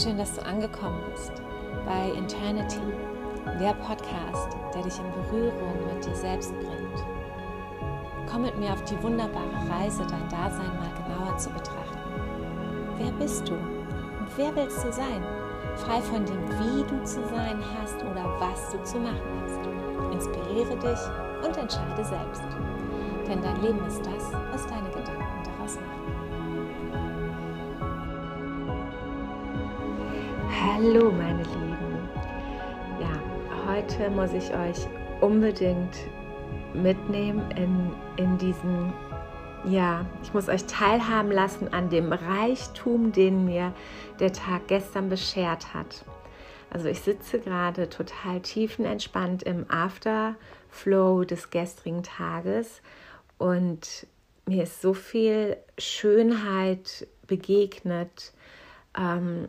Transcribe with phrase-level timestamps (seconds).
[0.00, 1.32] Schön, dass du angekommen bist
[1.84, 2.78] bei Eternity,
[3.58, 7.04] der Podcast, der dich in Berührung mit dir selbst bringt.
[8.30, 11.98] Komm mit mir auf die wunderbare Reise, dein Dasein mal genauer zu betrachten.
[12.96, 15.24] Wer bist du und wer willst du sein?
[15.74, 20.14] Frei von dem, wie du zu sein hast oder was du zu machen hast.
[20.14, 22.44] Inspiriere dich und entscheide selbst.
[23.26, 25.17] Denn dein Leben ist das, was deine Gedanken
[30.80, 32.08] Hallo meine Lieben.
[33.00, 33.20] Ja,
[33.66, 34.86] heute muss ich euch
[35.20, 35.96] unbedingt
[36.72, 38.92] mitnehmen in, in diesen,
[39.64, 43.74] ja, ich muss euch teilhaben lassen an dem Reichtum, den mir
[44.20, 46.04] der Tag gestern beschert hat.
[46.70, 52.82] Also ich sitze gerade total tiefenentspannt im Afterflow des gestrigen Tages
[53.36, 54.06] und
[54.46, 58.32] mir ist so viel Schönheit begegnet.
[58.96, 59.48] Ähm,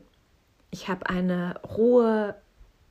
[0.72, 2.36] ich habe eine Ruhe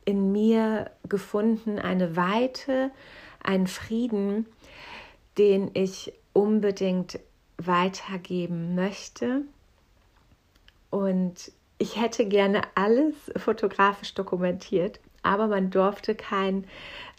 [0.04, 2.90] in mir gefunden, eine Weite,
[3.42, 4.46] einen Frieden,
[5.36, 7.20] den ich unbedingt
[7.58, 9.42] weitergeben möchte.
[10.90, 16.66] Und ich hätte gerne alles fotografisch dokumentiert, aber man durfte kein,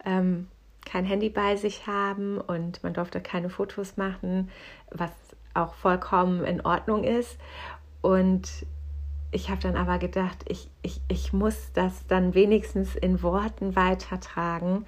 [0.05, 0.47] ähm,
[0.85, 4.49] kein Handy bei sich haben und man durfte keine Fotos machen,
[4.91, 5.11] was
[5.53, 7.38] auch vollkommen in Ordnung ist.
[8.01, 8.66] Und
[9.31, 14.85] ich habe dann aber gedacht, ich, ich, ich muss das dann wenigstens in Worten weitertragen,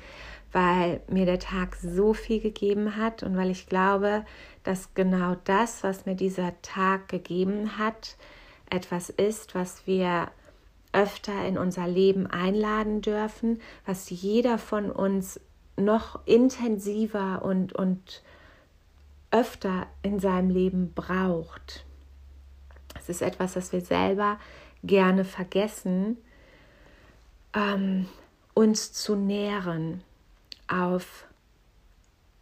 [0.52, 4.26] weil mir der Tag so viel gegeben hat und weil ich glaube,
[4.64, 8.18] dass genau das, was mir dieser Tag gegeben hat,
[8.70, 10.30] etwas ist, was wir
[10.94, 15.40] öfter in unser Leben einladen dürfen, was jeder von uns
[15.78, 18.24] noch intensiver und, und
[19.32, 21.86] öfter in seinem Leben braucht.
[22.96, 24.40] Es ist etwas, das wir selber
[24.84, 26.18] gerne vergessen,
[27.54, 28.08] ähm,
[28.54, 30.04] uns zu nähren
[30.68, 31.26] auf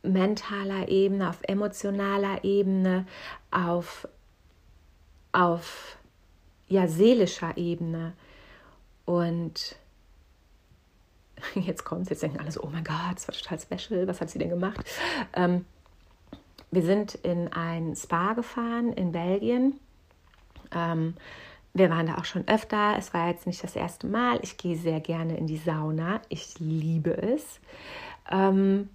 [0.02, 3.06] mentaler Ebene, auf emotionaler Ebene,
[3.52, 4.08] auf,
[5.32, 5.98] auf
[6.68, 8.14] ja, seelischer Ebene.
[9.06, 9.76] Und
[11.56, 14.30] jetzt kommt jetzt denken alle so, oh mein Gott, das war total special, was hat
[14.30, 14.80] sie denn gemacht?
[15.34, 15.66] Ähm,
[16.72, 19.80] wir sind in ein Spa gefahren in Belgien
[20.72, 21.16] ähm,
[21.74, 22.96] wir waren da auch schon öfter.
[22.97, 24.40] Es war jetzt nicht das erste Mal.
[24.41, 26.22] Ich gehe sehr gerne in die Sauna.
[26.30, 27.59] Ich liebe es.
[28.30, 28.90] Ähm,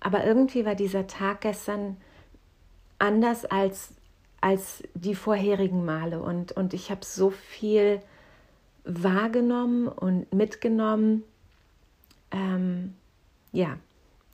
[0.00, 1.96] aber irgendwie war dieser Tag gestern
[2.98, 3.94] anders als,
[4.40, 6.20] als die vorherigen Male.
[6.20, 8.00] Und, und ich habe so viel
[8.84, 11.22] wahrgenommen und mitgenommen.
[12.32, 12.94] Ähm,
[13.52, 13.76] ja,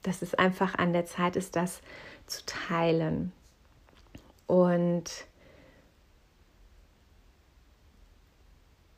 [0.03, 1.81] dass es einfach an der Zeit ist, das
[2.25, 3.31] zu teilen.
[4.47, 5.27] Und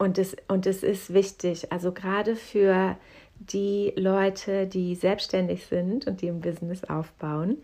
[0.01, 2.97] Und es, und es ist wichtig, also gerade für
[3.35, 7.59] die Leute, die selbstständig sind und die im Business aufbauen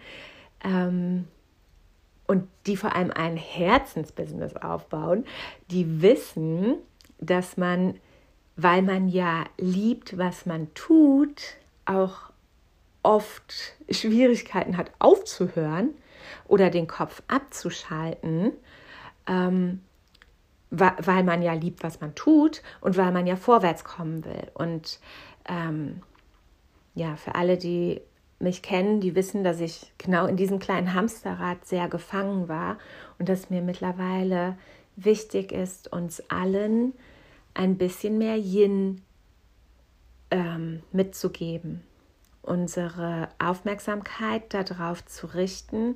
[0.63, 1.27] ähm,
[2.27, 5.25] und die vor allem ein Herzensbusiness aufbauen,
[5.71, 6.75] die wissen,
[7.17, 7.95] dass man,
[8.55, 11.41] weil man ja liebt, was man tut,
[11.85, 12.29] auch
[13.01, 15.89] oft Schwierigkeiten hat aufzuhören
[16.47, 18.51] oder den Kopf abzuschalten.
[19.25, 19.81] Ähm,
[20.69, 24.51] weil man ja liebt, was man tut und weil man ja vorwärts kommen will.
[24.53, 24.99] Und
[25.47, 26.01] ähm,
[26.95, 28.01] ja, für alle, die
[28.39, 32.77] mich kennen, die wissen, dass ich genau in diesem kleinen Hamsterrad sehr gefangen war
[33.17, 34.57] und dass mir mittlerweile
[34.95, 36.93] wichtig ist, uns allen
[37.53, 39.01] ein bisschen mehr Yin
[40.29, 41.83] ähm, mitzugeben,
[42.41, 45.95] unsere Aufmerksamkeit darauf zu richten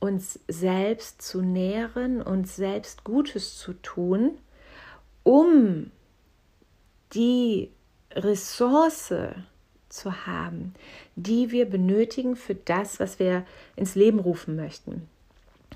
[0.00, 4.38] uns selbst zu nähren, uns selbst Gutes zu tun,
[5.22, 5.90] um
[7.12, 7.70] die
[8.12, 9.12] Ressource
[9.88, 10.74] zu haben,
[11.16, 13.44] die wir benötigen für das, was wir
[13.76, 15.08] ins Leben rufen möchten.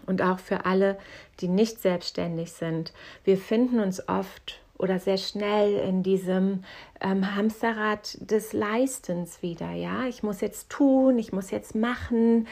[0.06, 0.98] Und auch für alle,
[1.40, 2.92] die nicht selbstständig sind.
[3.24, 6.64] Wir finden uns oft oder sehr schnell in diesem
[7.00, 9.70] ähm, Hamsterrad des Leistens wieder.
[9.72, 12.48] Ja, ich muss jetzt tun, ich muss jetzt machen.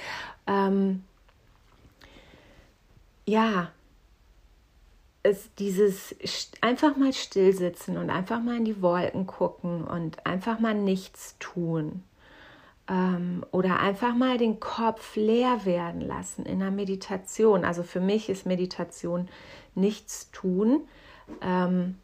[0.46, 1.04] Ähm,
[3.26, 3.70] ja,
[5.22, 6.16] es dieses
[6.60, 12.02] einfach mal stillsitzen und einfach mal in die Wolken gucken und einfach mal nichts tun
[12.88, 17.64] ähm, oder einfach mal den Kopf leer werden lassen in der Meditation.
[17.64, 19.28] Also für mich ist Meditation
[19.74, 20.88] nichts tun,
[21.40, 21.98] ähm,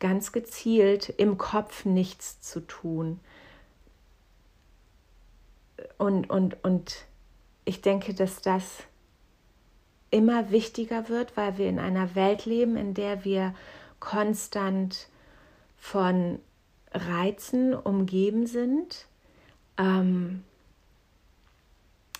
[0.00, 3.20] ganz gezielt im Kopf nichts zu tun.
[5.98, 7.06] Und, und, und
[7.64, 8.84] ich denke, dass das
[10.12, 13.54] immer wichtiger wird, weil wir in einer Welt leben, in der wir
[13.98, 15.08] konstant
[15.78, 16.38] von
[16.92, 19.06] Reizen umgeben sind.
[19.78, 20.44] Ähm,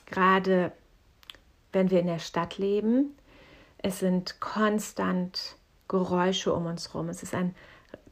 [0.06, 0.72] Gerade
[1.72, 3.14] wenn wir in der Stadt leben,
[3.78, 5.56] es sind konstant
[5.88, 7.08] Geräusche um uns herum.
[7.10, 7.54] Es ist ein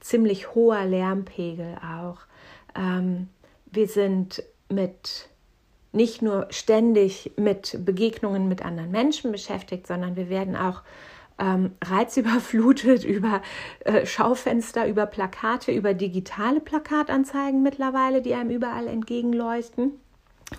[0.01, 2.19] ziemlich hoher Lärmpegel auch.
[2.75, 3.29] Ähm,
[3.67, 5.30] wir sind mit
[5.93, 10.83] nicht nur ständig mit Begegnungen mit anderen Menschen beschäftigt, sondern wir werden auch
[11.39, 13.43] ähm, reizüberflutet über
[13.81, 20.01] äh, Schaufenster, über Plakate, über digitale Plakatanzeigen mittlerweile, die einem überall entgegenleuchten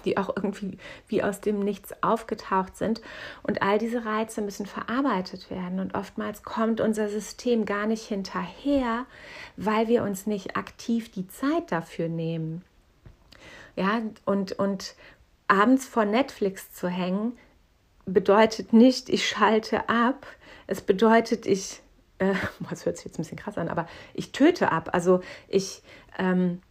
[0.05, 3.01] die auch irgendwie wie aus dem Nichts aufgetaucht sind.
[3.43, 5.79] Und all diese Reize müssen verarbeitet werden.
[5.79, 9.05] Und oftmals kommt unser System gar nicht hinterher,
[9.57, 12.63] weil wir uns nicht aktiv die Zeit dafür nehmen.
[13.75, 14.95] Ja, und, und
[15.51, 17.37] abends vor Netflix zu hängen,
[18.05, 20.25] bedeutet nicht, ich schalte ab.
[20.65, 21.81] Es bedeutet, ich,
[22.19, 22.33] äh,
[22.69, 24.89] das hört sich jetzt ein bisschen krass an, aber ich töte ab.
[24.93, 25.83] Also ich,
[26.17, 26.61] ähm,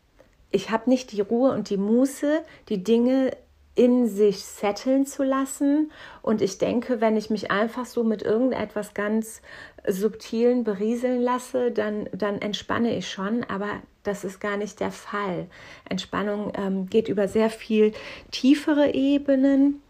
[0.51, 3.37] ich habe nicht die Ruhe und die Muße, die Dinge
[3.75, 5.93] in sich setteln zu lassen.
[6.23, 9.43] Und ich denke, wenn ich mich einfach so mit irgendetwas ganz
[9.87, 13.45] Subtilen berieseln lasse, dann, dann entspanne ich schon.
[13.45, 15.49] Aber das ist gar nicht der Fall.
[15.89, 17.93] Entspannung ähm, geht über sehr viel
[18.31, 19.83] tiefere Ebenen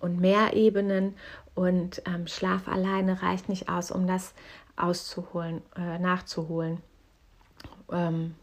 [0.00, 1.14] und mehr Ebenen.
[1.54, 4.34] Und ähm, Schlaf alleine reicht nicht aus, um das
[4.76, 6.78] auszuholen, äh, nachzuholen.
[7.92, 8.34] Ähm,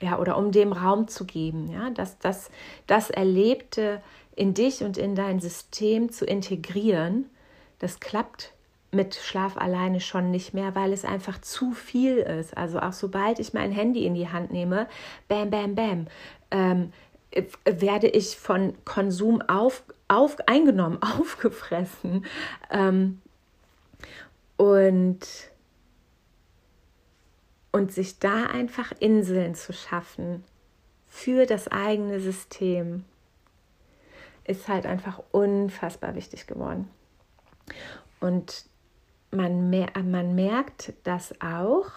[0.00, 2.50] ja, oder um dem Raum zu geben, ja, dass das,
[2.86, 4.02] das Erlebte
[4.34, 7.26] in dich und in dein System zu integrieren,
[7.78, 8.52] das klappt
[8.92, 12.56] mit Schlaf alleine schon nicht mehr, weil es einfach zu viel ist.
[12.56, 14.86] Also auch sobald ich mein Handy in die Hand nehme,
[15.28, 16.06] bam, bam, bam,
[16.50, 16.92] ähm,
[17.64, 22.26] werde ich von Konsum auf, auf, eingenommen, aufgefressen.
[22.70, 23.20] Ähm,
[24.56, 25.20] und
[27.74, 30.44] und sich da einfach Inseln zu schaffen
[31.08, 33.04] für das eigene System
[34.44, 36.90] ist halt einfach unfassbar wichtig geworden.
[38.20, 38.66] Und
[39.32, 41.90] man, mer man merkt das auch,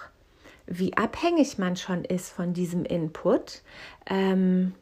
[0.65, 3.61] wie abhängig man schon ist von diesem Input,
[4.07, 4.73] ähm,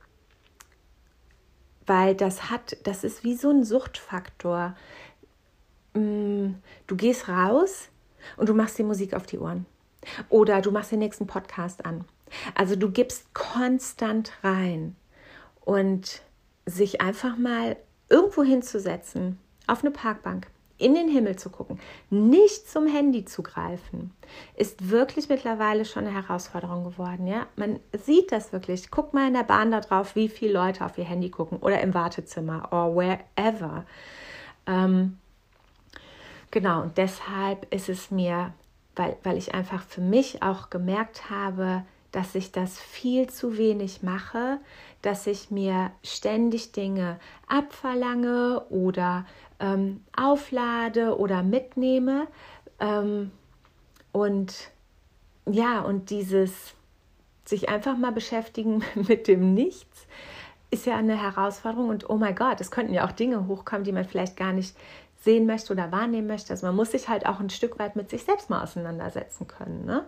[1.86, 4.76] weil das hat, das ist wie so ein Suchtfaktor.
[5.94, 6.54] Mm,
[6.88, 7.90] du gehst raus
[8.38, 9.66] und du machst die Musik auf die Ohren.
[10.30, 12.06] Oder du machst den nächsten Podcast an.
[12.56, 14.96] Also du gibst konstant rein
[15.62, 16.22] und
[16.66, 17.78] sich einfach mal
[18.10, 20.48] irgendwo hinzusetzen, auf eine Parkbank,
[20.84, 24.12] in den Himmel zu gucken, nicht zum Handy zu greifen,
[24.56, 27.28] ist wirklich mittlerweile schon eine Herausforderung geworden.
[27.28, 27.48] Ja?
[27.56, 28.92] Man sieht das wirklich.
[28.92, 31.82] Guck mal in der Bahn da drauf, wie viele Leute auf ihr Handy gucken oder
[31.82, 33.86] im Wartezimmer or wherever.
[34.68, 35.18] Ähm,
[36.52, 38.54] genau, und deshalb ist es mir
[38.96, 44.04] weil, weil ich einfach für mich auch gemerkt habe, dass ich das viel zu wenig
[44.04, 44.60] mache,
[45.02, 49.26] dass ich mir ständig Dinge abverlange oder
[49.60, 52.28] ähm, auflade oder mitnehme.
[52.80, 53.32] Ähm,
[54.12, 54.72] und
[55.50, 56.76] ja, und dieses
[57.46, 60.08] sich einfach mal beschäftigen mit dem Nichts
[60.72, 61.90] ist ja eine Herausforderung.
[61.90, 64.76] Und oh mein Gott, es könnten ja auch Dinge hochkommen, die man vielleicht gar nicht
[65.24, 66.52] sehen möchte oder wahrnehmen möchte.
[66.52, 69.86] Also man muss sich halt auch ein Stück weit mit sich selbst mal auseinandersetzen können.
[69.86, 70.04] Ne?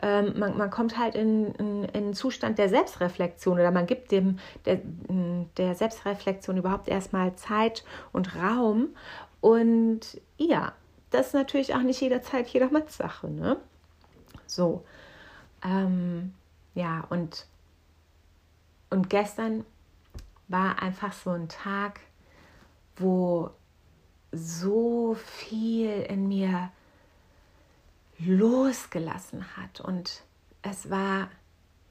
[0.00, 4.10] Ähm, man, man, kommt halt in, in, in, einen Zustand der Selbstreflexion oder man gibt
[4.10, 4.80] dem der,
[5.58, 8.88] der Selbstreflexion überhaupt erstmal Zeit und Raum.
[9.42, 10.72] Und ja,
[11.10, 13.28] das ist natürlich auch nicht jederzeit jedermanns Sache.
[13.28, 13.58] Ne?
[14.46, 14.84] So.
[15.62, 16.32] Ähm,
[16.74, 17.46] ja, und,
[18.88, 19.64] und gestern
[20.48, 22.00] war einfach so ein Tag,
[22.96, 23.50] wo
[24.34, 26.70] so viel in mir
[28.18, 29.80] losgelassen hat.
[29.80, 30.22] Und
[30.62, 31.28] es war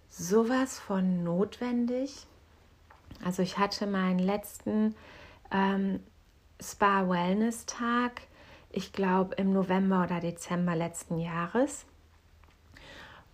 [0.10, 2.28] sowas von notwendig.
[3.24, 4.96] Also ich hatte meinen letzten
[5.52, 6.00] ähm,
[6.62, 8.22] Spa-Wellness-Tag,
[8.70, 11.86] ich glaube im November oder Dezember letzten Jahres.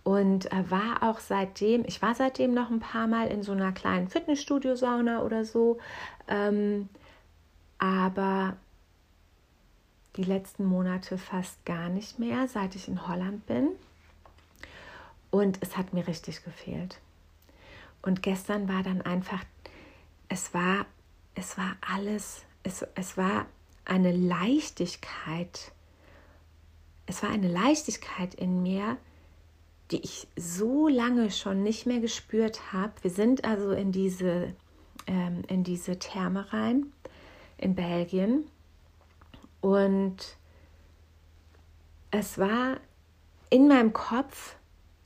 [0.02, 3.72] Und äh, war auch seitdem, ich war seitdem noch ein paar Mal in so einer
[3.72, 5.78] kleinen Fitnessstudio-Sauna oder so.
[6.28, 6.88] Ähm,
[7.78, 8.56] aber
[10.16, 13.68] die letzten Monate fast gar nicht mehr, seit ich in Holland bin.
[15.30, 16.98] Und es hat mir richtig gefehlt.
[18.02, 19.44] Und gestern war dann einfach,
[20.28, 20.86] es war,
[21.34, 23.46] es war alles, es, es war
[23.84, 25.72] eine Leichtigkeit.
[27.06, 28.96] Es war eine Leichtigkeit in mir,
[29.90, 32.92] die ich so lange schon nicht mehr gespürt habe.
[33.02, 34.54] Wir sind also in diese,
[35.06, 36.92] ähm, in diese Therme rein
[37.58, 38.44] in Belgien
[39.60, 40.16] und
[42.10, 42.78] es war,
[43.50, 44.56] in meinem Kopf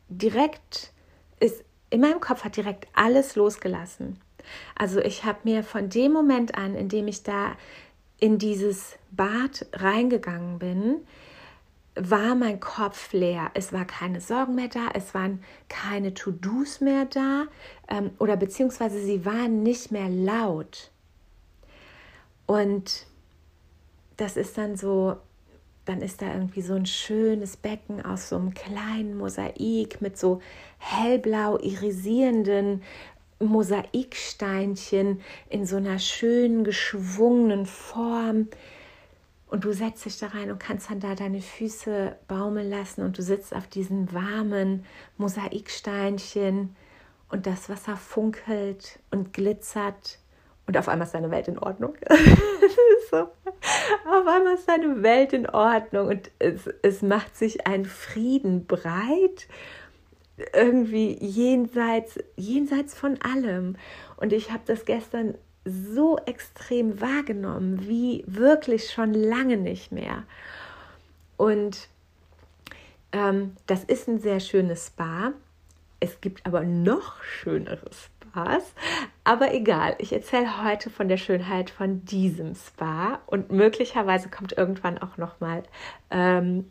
[0.09, 0.93] direkt
[1.41, 4.19] ist, in meinem Kopf hat direkt alles losgelassen.
[4.75, 7.57] Also ich habe mir von dem Moment an, in dem ich da
[8.19, 11.07] in dieses Bad reingegangen bin,
[11.97, 13.51] war mein Kopf leer.
[13.55, 17.45] Es war keine Sorgen mehr da, es waren keine To-Dos mehr da
[17.89, 20.91] ähm, oder beziehungsweise sie waren nicht mehr laut.
[22.47, 23.07] Und
[24.17, 25.17] das ist dann so,
[25.85, 30.41] dann ist da irgendwie so ein schönes Becken aus so einem kleinen Mosaik mit so
[30.79, 32.83] hellblau irisierenden
[33.41, 38.49] Mosaiksteinchen in so einer schönen geschwungenen Form.
[39.49, 43.19] Und du setzt dich da rein und kannst dann da deine Füße baumeln lassen und
[43.19, 44.85] du sitzt auf diesen warmen
[45.17, 46.75] Mosaiksteinchen
[47.29, 50.19] und das Wasser funkelt und glitzert
[50.67, 51.95] und auf einmal ist deine Welt in Ordnung.
[53.11, 53.17] so.
[53.17, 59.47] Auf einmal ist deine Welt in Ordnung und es, es macht sich ein Frieden breit,
[60.53, 63.77] irgendwie jenseits, jenseits von allem.
[64.17, 70.25] Und ich habe das gestern so extrem wahrgenommen, wie wirklich schon lange nicht mehr.
[71.37, 71.89] Und
[73.13, 75.33] ähm, das ist ein sehr schönes Spa.
[76.01, 77.91] Es gibt aber noch schönere
[78.35, 78.75] Spas.
[79.23, 84.99] Aber egal, ich erzähle heute von der Schönheit von diesem Spa und möglicherweise kommt irgendwann
[84.99, 85.63] auch noch mal
[86.11, 86.71] ähm,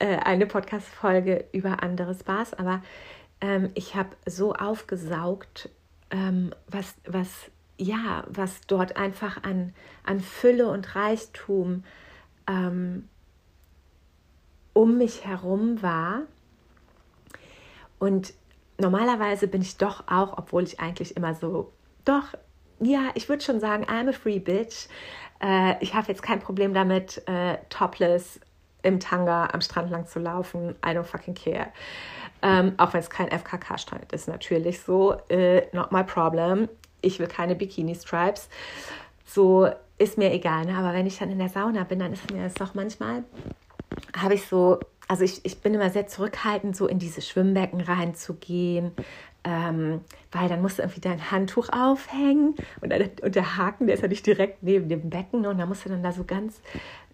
[0.00, 2.52] äh, eine Podcast-Folge über andere Spas.
[2.52, 2.82] Aber
[3.40, 5.70] ähm, ich habe so aufgesaugt,
[6.10, 7.28] ähm, was, was,
[7.76, 9.72] ja, was dort einfach an,
[10.04, 11.84] an Fülle und Reichtum
[12.48, 13.08] ähm,
[14.72, 16.22] um mich herum war.
[18.00, 18.32] Und
[18.78, 21.72] normalerweise bin ich doch auch, obwohl ich eigentlich immer so,
[22.04, 22.34] doch,
[22.80, 24.88] ja, ich würde schon sagen, I'm a free bitch.
[25.42, 28.40] Äh, ich habe jetzt kein Problem damit, äh, topless
[28.82, 30.70] im Tanga am Strand lang zu laufen.
[30.84, 31.68] I don't fucking care.
[32.40, 35.14] Ähm, auch wenn es kein FKK-Strand ist, natürlich so.
[35.28, 36.68] Äh, not my problem.
[37.00, 38.48] Ich will keine Bikini-Stripes.
[39.26, 39.68] So
[39.98, 40.64] ist mir egal.
[40.64, 40.76] Ne?
[40.76, 43.24] Aber wenn ich dann in der Sauna bin, dann ist mir das doch manchmal,
[44.16, 48.92] habe ich so also ich, ich bin immer sehr zurückhaltend, so in diese Schwimmbecken reinzugehen,
[49.42, 54.02] ähm, weil dann musst du irgendwie dein Handtuch aufhängen und, und der Haken, der ist
[54.02, 56.60] ja nicht direkt neben dem Becken und dann musst du dann da so ganz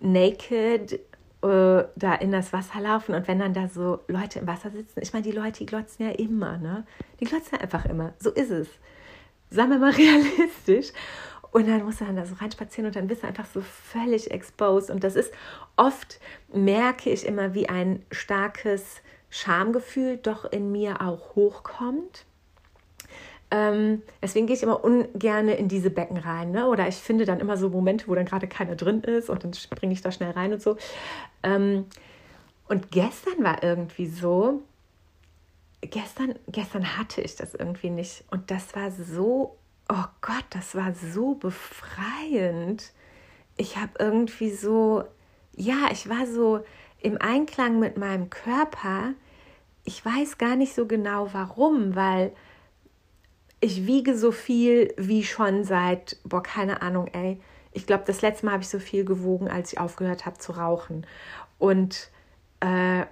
[0.01, 4.71] naked äh, da in das Wasser laufen und wenn dann da so Leute im Wasser
[4.71, 6.85] sitzen, ich meine, die Leute, die glotzen ja immer, ne?
[7.21, 8.69] Die glotzen ja einfach immer, so ist es.
[9.51, 10.93] Sagen wir mal realistisch.
[11.55, 14.33] Und dann musst du dann da so reinspazieren und dann bist du einfach so völlig
[14.33, 14.91] exposed.
[14.91, 15.33] Und das ist
[15.77, 16.19] oft,
[16.53, 22.25] merke ich immer, wie ein starkes Schamgefühl doch in mir auch hochkommt.
[23.53, 26.51] Ähm, deswegen gehe ich immer ungern in diese Becken rein.
[26.51, 26.67] Ne?
[26.67, 29.55] Oder ich finde dann immer so Momente, wo dann gerade keiner drin ist und dann
[29.55, 30.77] springe ich da schnell rein und so.
[31.45, 31.87] Ähm,
[32.67, 34.61] und gestern war irgendwie so,
[35.83, 38.25] gestern, gestern hatte ich das irgendwie nicht.
[38.33, 39.57] Und das war so
[39.89, 42.93] oh Gott, das war so befreiend.
[43.57, 45.05] Ich habe irgendwie so,
[45.55, 46.65] ja, ich war so
[47.01, 49.15] im Einklang mit meinem Körper.
[49.85, 52.33] Ich weiß gar nicht so genau warum, weil
[53.61, 57.41] ich wiege so viel wie schon seit, boah, keine Ahnung, ey.
[57.73, 60.53] Ich glaube, das letzte Mal habe ich so viel gewogen, als ich aufgehört habe zu
[60.53, 61.07] rauchen.
[61.59, 62.11] Und
[62.61, 63.05] äh,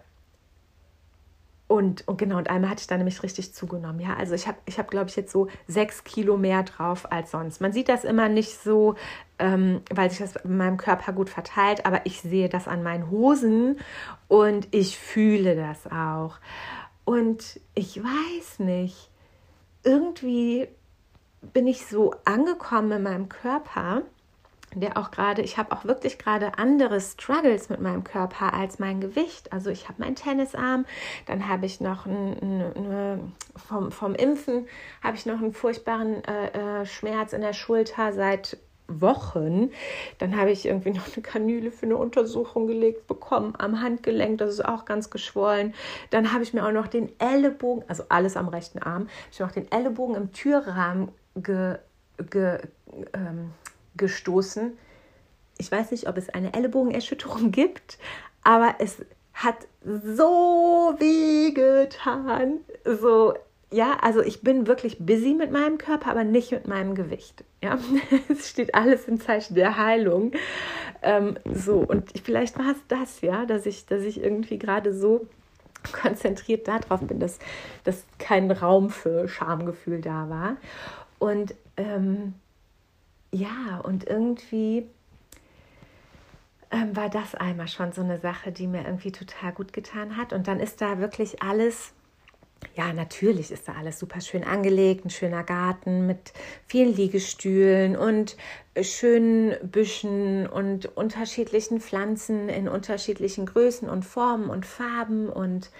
[1.72, 3.98] und, und genau, und einmal hatte ich dann nämlich richtig zugenommen.
[3.98, 7.30] Ja, also ich habe, ich hab, glaube ich, jetzt so sechs Kilo mehr drauf als
[7.30, 7.62] sonst.
[7.62, 8.94] Man sieht das immer nicht so,
[9.38, 13.10] ähm, weil sich das in meinem Körper gut verteilt, aber ich sehe das an meinen
[13.10, 13.78] Hosen
[14.28, 16.36] und ich fühle das auch.
[17.06, 19.08] Und ich weiß nicht,
[19.82, 20.68] irgendwie
[21.54, 24.02] bin ich so angekommen in meinem Körper
[24.74, 29.00] der auch gerade, ich habe auch wirklich gerade andere Struggles mit meinem Körper als mein
[29.00, 29.52] Gewicht.
[29.52, 30.86] Also ich habe meinen Tennisarm,
[31.26, 33.18] dann habe ich noch ein, ein, eine,
[33.56, 34.66] vom, vom Impfen
[35.02, 39.70] habe ich noch einen furchtbaren äh, äh, Schmerz in der Schulter seit Wochen.
[40.18, 44.50] Dann habe ich irgendwie noch eine Kanüle für eine Untersuchung gelegt bekommen am Handgelenk, das
[44.50, 45.74] ist auch ganz geschwollen.
[46.10, 49.52] Dann habe ich mir auch noch den Ellenbogen, also alles am rechten Arm, ich noch
[49.52, 51.78] den Ellenbogen im Türrahmen ge,
[52.30, 52.58] ge
[53.14, 53.52] ähm,
[53.96, 54.76] gestoßen.
[55.58, 57.98] Ich weiß nicht, ob es eine Ellenbogenerschütterung gibt,
[58.42, 62.60] aber es hat so weh getan.
[62.84, 63.34] So,
[63.70, 67.44] ja, also ich bin wirklich busy mit meinem Körper, aber nicht mit meinem Gewicht.
[67.62, 67.78] Ja,
[68.28, 70.32] es steht alles im Zeichen der Heilung.
[71.02, 75.26] Ähm, so, und vielleicht war es das, ja, dass ich, dass ich irgendwie gerade so
[75.90, 77.38] konzentriert darauf bin, dass,
[77.82, 80.56] dass kein Raum für Schamgefühl da war.
[81.18, 82.34] Und ähm,
[83.32, 84.86] ja, und irgendwie
[86.70, 90.32] ähm, war das einmal schon so eine Sache, die mir irgendwie total gut getan hat.
[90.32, 91.92] Und dann ist da wirklich alles,
[92.74, 96.32] ja, natürlich ist da alles super schön angelegt, ein schöner Garten mit
[96.66, 98.36] vielen Liegestühlen und
[98.80, 105.70] schönen Büschen und unterschiedlichen Pflanzen in unterschiedlichen Größen und Formen und Farben und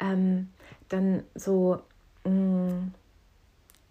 [0.00, 0.48] ähm,
[0.88, 1.80] dann so.
[2.24, 2.94] Mh, mm,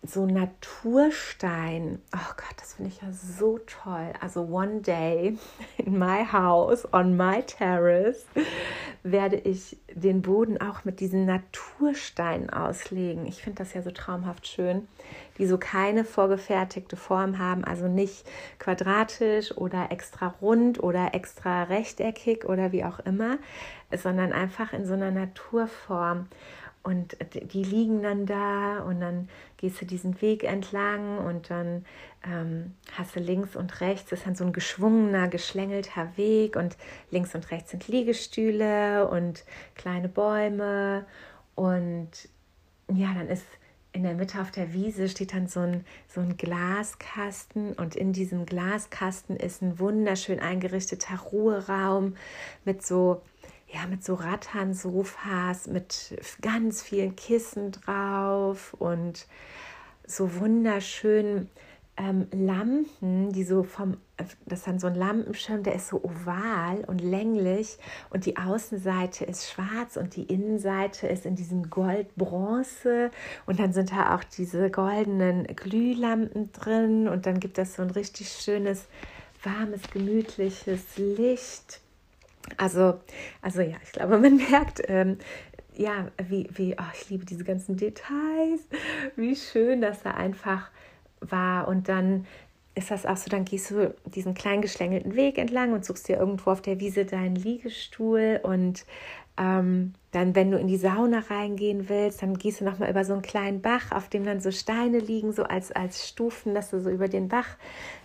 [0.10, 2.02] so Naturstein.
[2.14, 4.14] Oh Gott, das finde ich ja so toll.
[4.22, 5.38] Also one day
[5.78, 8.26] in my house, on my terrace,
[9.04, 13.26] werde ich den Boden auch mit diesen Natursteinen auslegen.
[13.26, 14.88] Ich finde das ja so traumhaft schön,
[15.38, 18.26] die so keine vorgefertigte Form haben, also nicht
[18.60, 23.38] quadratisch oder extra rund oder extra rechteckig oder wie auch immer,
[23.96, 26.28] sondern einfach in so einer Naturform.
[26.86, 27.18] Und
[27.52, 29.28] die liegen dann da und dann
[29.58, 31.84] gehst du diesen Weg entlang und dann
[32.24, 36.78] ähm, hast du links und rechts, ist dann so ein geschwungener, geschlängelter Weg und
[37.10, 41.08] links und rechts sind Liegestühle und kleine Bäume
[41.56, 42.12] und
[42.94, 43.48] ja, dann ist
[43.92, 48.14] in der Mitte auf der Wiese steht dann so ein, so ein Glaskasten und in
[48.14, 52.16] diesem Glaskasten ist ein wunderschön eingerichteter Ruheraum
[52.64, 53.24] mit so
[53.76, 59.28] ja, mit so Rattan-Sofas, mit ganz vielen Kissen drauf und
[60.08, 61.50] so wunderschönen
[61.98, 63.98] ähm, Lampen, die so vom,
[64.46, 67.78] das ist dann so ein Lampenschirm, der ist so oval und länglich
[68.12, 73.12] und die Außenseite ist schwarz und die Innenseite ist in diesem Goldbronze
[73.46, 77.92] und dann sind da auch diese goldenen Glühlampen drin und dann gibt es so ein
[77.92, 78.86] richtig schönes,
[79.44, 81.82] warmes, gemütliches Licht
[82.58, 83.00] also,
[83.42, 85.18] also ja, ich glaube, man merkt, ähm,
[85.78, 88.62] ja, wie, wie, oh, ich liebe diese ganzen Details,
[89.16, 90.72] wie schön das da einfach
[91.20, 91.68] war.
[91.68, 92.26] Und dann
[92.76, 96.18] ist das auch so, dann gehst du diesen kleinen geschlängelten Weg entlang und suchst dir
[96.18, 98.40] irgendwo auf der Wiese deinen Liegestuhl.
[98.44, 98.86] Und
[99.38, 103.14] ähm, dann, wenn du in die Sauna reingehen willst, dann gehst du nochmal über so
[103.14, 106.80] einen kleinen Bach, auf dem dann so Steine liegen, so als, als Stufen, dass du
[106.80, 107.58] so über den Bach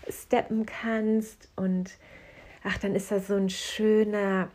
[0.09, 1.49] steppen kannst.
[1.57, 1.91] Und
[2.63, 4.51] ach, dann ist das so ein schöner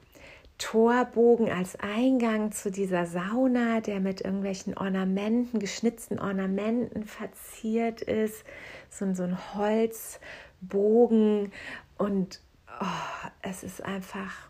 [0.58, 8.46] Torbogen als Eingang zu dieser Sauna, der mit irgendwelchen Ornamenten, geschnitzten Ornamenten verziert ist.
[8.90, 11.52] So, so ein Holzbogen
[11.98, 12.42] und
[12.80, 14.50] oh, es ist einfach,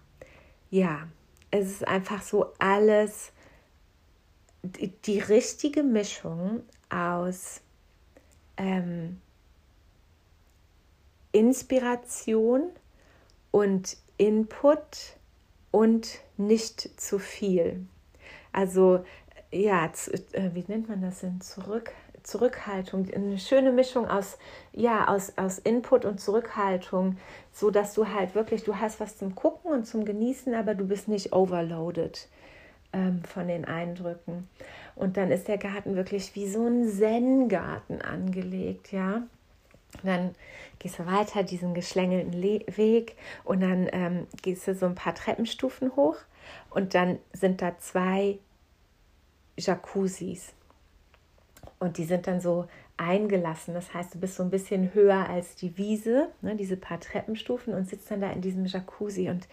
[0.70, 1.08] ja,
[1.50, 3.32] es ist einfach so alles,
[4.62, 7.62] die, die richtige Mischung aus
[8.58, 9.20] ähm,
[11.32, 12.70] Inspiration,
[13.56, 15.16] und Input
[15.72, 17.86] und nicht zu viel.
[18.52, 19.06] Also
[19.50, 19.86] ja,
[20.34, 21.40] äh, wie nennt man das denn?
[21.40, 24.38] Zurück, Zurückhaltung, eine schöne Mischung aus,
[24.74, 27.18] ja, aus, aus Input und Zurückhaltung,
[27.54, 30.86] so dass du halt wirklich, du hast was zum Gucken und zum Genießen, aber du
[30.86, 32.28] bist nicht overloaded
[32.92, 34.50] ähm, von den Eindrücken.
[34.98, 39.22] Und dann ist der Garten wirklich wie so ein Zen-Garten angelegt, ja.
[40.04, 40.36] Und dann
[40.80, 45.16] gehst du weiter diesen geschlängelten Le Weg und dann ähm, gehst du so ein paar
[45.16, 46.18] Treppenstufen hoch
[46.70, 48.40] und dann sind da zwei
[49.58, 50.54] Jacuzzis.
[51.80, 53.74] Und die sind dann so eingelassen.
[53.74, 57.74] Das heißt, du bist so ein bisschen höher als die Wiese, ne, diese paar Treppenstufen
[57.74, 59.30] und sitzt dann da in diesem Jacuzzi.
[59.30, 59.48] Und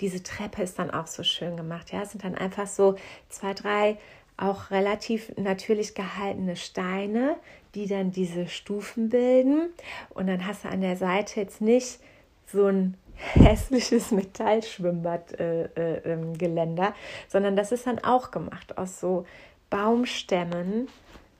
[0.00, 1.92] diese Treppe ist dann auch so schön gemacht.
[1.92, 2.96] Ja, es sind dann einfach so
[3.28, 3.98] zwei, drei
[4.36, 7.36] auch relativ natürlich gehaltene Steine,
[7.74, 9.70] die dann diese Stufen bilden.
[10.10, 12.00] Und dann hast du an der Seite jetzt nicht
[12.46, 16.92] so ein hässliches Metallschwimmbadgeländer, äh, äh,
[17.28, 19.26] sondern das ist dann auch gemacht aus so
[19.70, 20.88] Baumstämmen,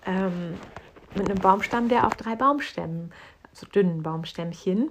[0.07, 0.59] ähm,
[1.15, 3.13] mit einem Baumstamm, der auf drei Baumstämmen,
[3.53, 4.91] so dünnen Baumstämmchen,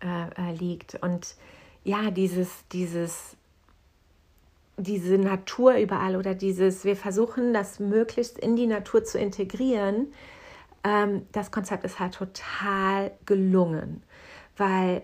[0.00, 0.96] äh, äh liegt.
[0.96, 1.36] Und
[1.84, 3.36] ja, dieses, dieses
[4.76, 10.12] diese Natur überall oder dieses, wir versuchen das möglichst in die Natur zu integrieren,
[10.82, 14.02] ähm, das Konzept ist halt total gelungen,
[14.56, 15.02] weil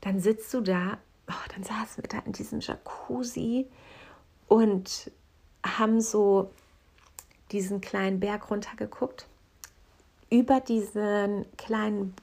[0.00, 0.98] dann sitzt du da,
[1.28, 3.66] oh, dann saßen wir da in diesem Jacuzzi
[4.48, 5.10] und
[5.64, 6.50] haben so
[7.52, 9.26] diesen kleinen Berg runtergeguckt,
[10.30, 12.14] über diesen kleinen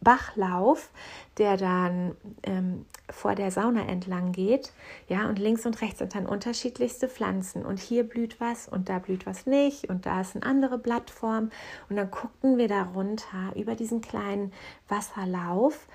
[0.00, 0.90] Bachlauf,
[1.38, 4.72] der dann ähm, vor der Sauna entlang geht.
[5.08, 7.64] Ja, und links und rechts sind dann unterschiedlichste Pflanzen.
[7.64, 11.50] Und hier blüht was und da blüht was nicht und da ist eine andere Blattform.
[11.88, 14.52] Und dann gucken wir da runter über diesen kleinen
[14.88, 15.86] Wasserlauf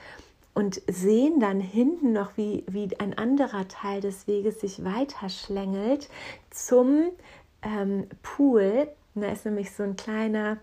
[0.53, 6.09] und sehen dann hinten noch, wie, wie ein anderer Teil des Weges sich weiter schlängelt
[6.51, 7.09] zum
[7.63, 8.87] ähm, Pool.
[9.15, 10.57] Da ist nämlich so ein kleiner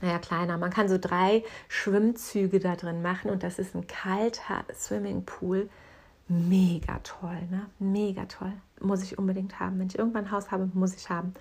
[0.00, 0.58] naja, kleiner.
[0.58, 5.68] Man kann so drei Schwimmzüge da drin machen und das ist ein kalter Swimmingpool.
[6.28, 7.66] Mega toll, ne?
[7.78, 8.52] Mega toll.
[8.80, 9.78] Muss ich unbedingt haben.
[9.78, 11.34] Wenn ich irgendwann ein Haus habe, muss ich haben.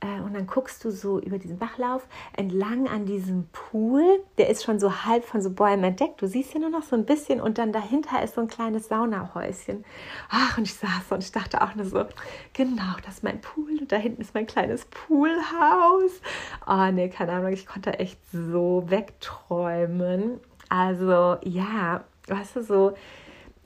[0.00, 2.06] Äh, und dann guckst du so über diesen Bachlauf
[2.36, 4.02] entlang an diesem Pool.
[4.38, 6.22] Der ist schon so halb von so Bäumen entdeckt.
[6.22, 8.88] Du siehst ja nur noch so ein bisschen und dann dahinter ist so ein kleines
[8.88, 9.84] Saunahäuschen.
[10.28, 12.04] Ach, und ich saß und ich dachte auch nur so,
[12.52, 16.20] genau, das ist mein Pool und da hinten ist mein kleines Poolhaus.
[16.66, 20.40] Oh nee, keine Ahnung, ich konnte echt so wegträumen.
[20.68, 22.92] Also ja, weißt du, so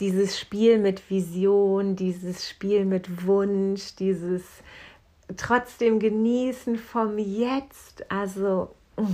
[0.01, 4.43] dieses Spiel mit Vision, dieses Spiel mit Wunsch, dieses
[5.37, 8.11] trotzdem genießen vom Jetzt.
[8.11, 9.07] Also mm,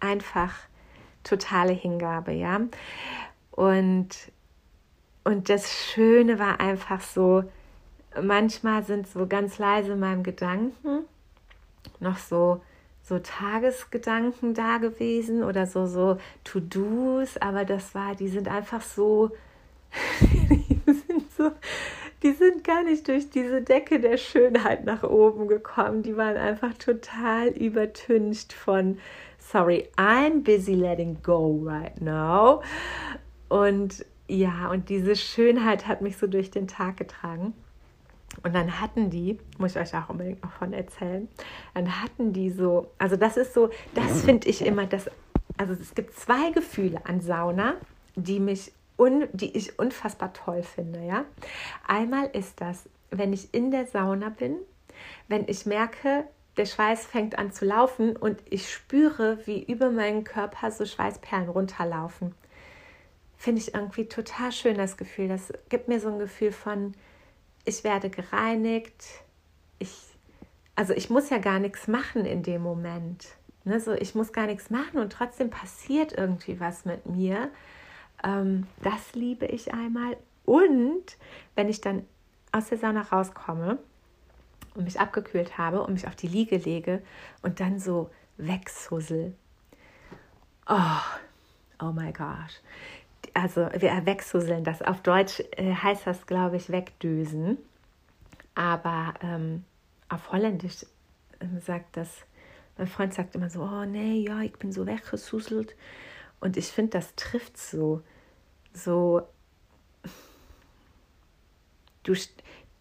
[0.00, 0.54] einfach
[1.24, 2.60] totale Hingabe, ja.
[3.50, 4.08] Und,
[5.24, 7.44] und das Schöne war einfach so,
[8.20, 11.04] manchmal sind so ganz leise in meinem Gedanken
[12.00, 12.60] noch so
[13.02, 19.30] so Tagesgedanken da gewesen oder so so To-Dos, aber das war, die sind einfach so,
[20.20, 21.52] die sind so
[22.22, 26.02] die sind gar nicht durch diese Decke der Schönheit nach oben gekommen.
[26.02, 28.98] Die waren einfach total übertüncht von,
[29.38, 32.62] sorry, I'm busy letting go right now.
[33.48, 37.52] Und ja, und diese Schönheit hat mich so durch den Tag getragen.
[38.42, 41.28] Und dann hatten die, muss ich euch auch unbedingt noch von erzählen,
[41.74, 45.08] dann hatten die so, also das ist so, das finde ich immer, das,
[45.56, 47.74] also es gibt zwei Gefühle an Sauna,
[48.14, 51.04] die mich un, die ich unfassbar toll finde.
[51.04, 51.24] Ja?
[51.86, 54.56] Einmal ist das, wenn ich in der Sauna bin,
[55.28, 56.24] wenn ich merke,
[56.56, 61.48] der Schweiß fängt an zu laufen und ich spüre, wie über meinen Körper so Schweißperlen
[61.48, 62.34] runterlaufen.
[63.36, 65.28] Finde ich irgendwie total schön das Gefühl.
[65.28, 66.94] Das gibt mir so ein Gefühl von,
[67.66, 69.04] ich werde gereinigt.
[69.78, 69.94] Ich,
[70.74, 73.26] also ich muss ja gar nichts machen in dem Moment.
[73.64, 77.50] Ne, so, ich muss gar nichts machen und trotzdem passiert irgendwie was mit mir.
[78.24, 80.16] Ähm, das liebe ich einmal.
[80.44, 81.16] Und
[81.54, 82.04] wenn ich dann
[82.52, 83.78] aus der Sauna rauskomme
[84.74, 87.02] und mich abgekühlt habe und mich auf die Liege lege
[87.42, 89.34] und dann so wegsussel.
[90.68, 91.00] Oh,
[91.80, 92.60] oh my gosh.
[93.34, 94.82] Also wir wegsusseln das.
[94.82, 97.58] Auf Deutsch äh, heißt das, glaube ich, wegdösen.
[98.54, 99.64] Aber ähm,
[100.08, 100.84] auf Holländisch
[101.40, 102.24] äh, sagt das,
[102.78, 105.74] mein Freund sagt immer so, oh nee, ja, ich bin so weggesusselt.
[106.40, 108.02] Und ich finde, das trifft so,
[108.72, 109.22] so,
[112.02, 112.14] du,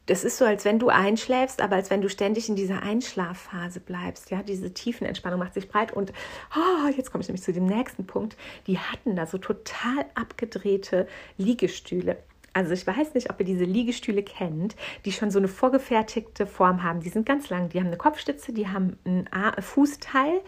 [0.06, 3.80] das ist so, als wenn du einschläfst, aber als wenn du ständig in dieser Einschlafphase
[3.80, 4.30] bleibst.
[4.30, 5.94] Ja, diese Tiefenentspannung macht sich breit.
[5.94, 6.14] Und
[6.56, 8.38] oh, jetzt komme ich nämlich zu dem nächsten Punkt.
[8.68, 12.18] Die hatten da so total abgedrehte Liegestühle.
[12.56, 16.84] Also ich weiß nicht, ob ihr diese Liegestühle kennt, die schon so eine vorgefertigte Form
[16.84, 17.02] haben.
[17.02, 19.28] Die sind ganz lang, die haben eine Kopfstütze, die haben ein
[19.62, 20.40] Fußteil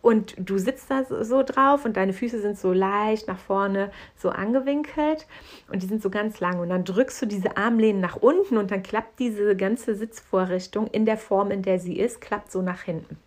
[0.00, 4.30] und du sitzt da so drauf und deine Füße sind so leicht nach vorne so
[4.30, 5.26] angewinkelt
[5.72, 8.70] und die sind so ganz lang und dann drückst du diese Armlehnen nach unten und
[8.70, 12.82] dann klappt diese ganze Sitzvorrichtung in der Form, in der sie ist, klappt so nach
[12.82, 13.18] hinten.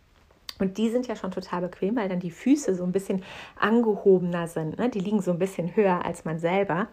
[0.62, 3.24] Und die sind ja schon total bequem, weil dann die Füße so ein bisschen
[3.60, 4.78] angehobener sind.
[4.78, 4.90] Ne?
[4.90, 6.88] Die liegen so ein bisschen höher als man selber.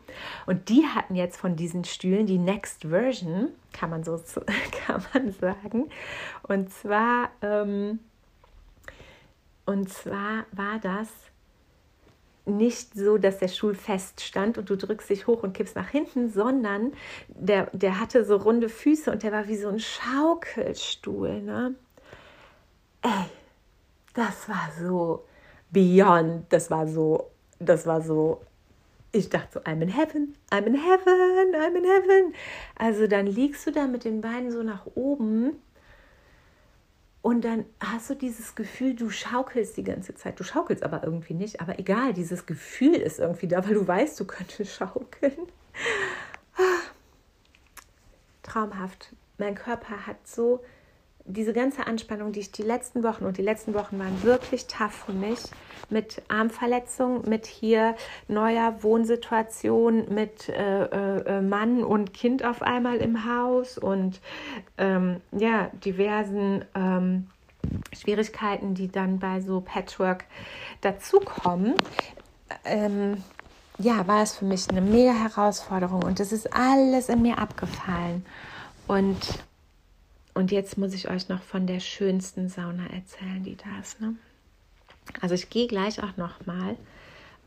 [0.46, 4.18] Und die hatten jetzt von diesen Stühlen die Next Version, kann man so
[4.86, 5.90] kann man sagen.
[6.44, 7.98] Und zwar, ähm,
[9.66, 11.08] und zwar war das
[12.46, 15.90] nicht so, dass der Stuhl fest stand und du drückst dich hoch und kippst nach
[15.90, 16.94] hinten, sondern
[17.28, 21.42] der, der hatte so runde Füße und der war wie so ein Schaukelstuhl.
[21.42, 21.74] Ne?
[23.02, 23.26] Ey,
[24.18, 25.24] das war so
[25.70, 28.42] beyond, das war so, das war so,
[29.12, 32.34] ich dachte so, I'm in heaven, I'm in heaven, I'm in heaven.
[32.76, 35.52] Also dann liegst du da mit den Beinen so nach oben
[37.22, 40.40] und dann hast du dieses Gefühl, du schaukelst die ganze Zeit.
[40.40, 44.18] Du schaukelst aber irgendwie nicht, aber egal, dieses Gefühl ist irgendwie da, weil du weißt,
[44.18, 45.36] du könntest schaukeln.
[48.42, 49.14] Traumhaft.
[49.36, 50.64] Mein Körper hat so
[51.28, 55.04] diese ganze Anspannung, die ich die letzten Wochen und die letzten Wochen waren wirklich tough
[55.06, 55.38] für mich
[55.90, 57.94] mit Armverletzung, mit hier
[58.26, 64.20] neuer Wohnsituation, mit äh, äh, Mann und Kind auf einmal im Haus und
[64.78, 67.28] ähm, ja, diversen ähm,
[67.92, 70.24] Schwierigkeiten, die dann bei so Patchwork
[70.80, 71.74] dazukommen.
[72.64, 73.22] Ähm,
[73.78, 78.24] ja, war es für mich eine mega Herausforderung und es ist alles in mir abgefallen.
[78.86, 79.44] Und
[80.38, 84.00] und jetzt muss ich euch noch von der schönsten Sauna erzählen, die da ist.
[84.00, 84.14] Ne?
[85.20, 86.76] Also ich gehe gleich auch noch mal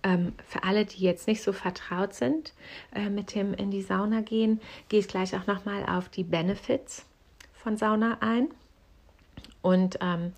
[0.04, 2.52] ähm, für alle, die jetzt nicht so vertraut sind
[2.94, 6.26] äh, mit dem in die Sauna gehen, gehe ich gleich auch noch mal auf die
[6.26, 7.06] Benefits
[7.54, 8.50] von Sauna ein.
[9.62, 10.34] und ähm,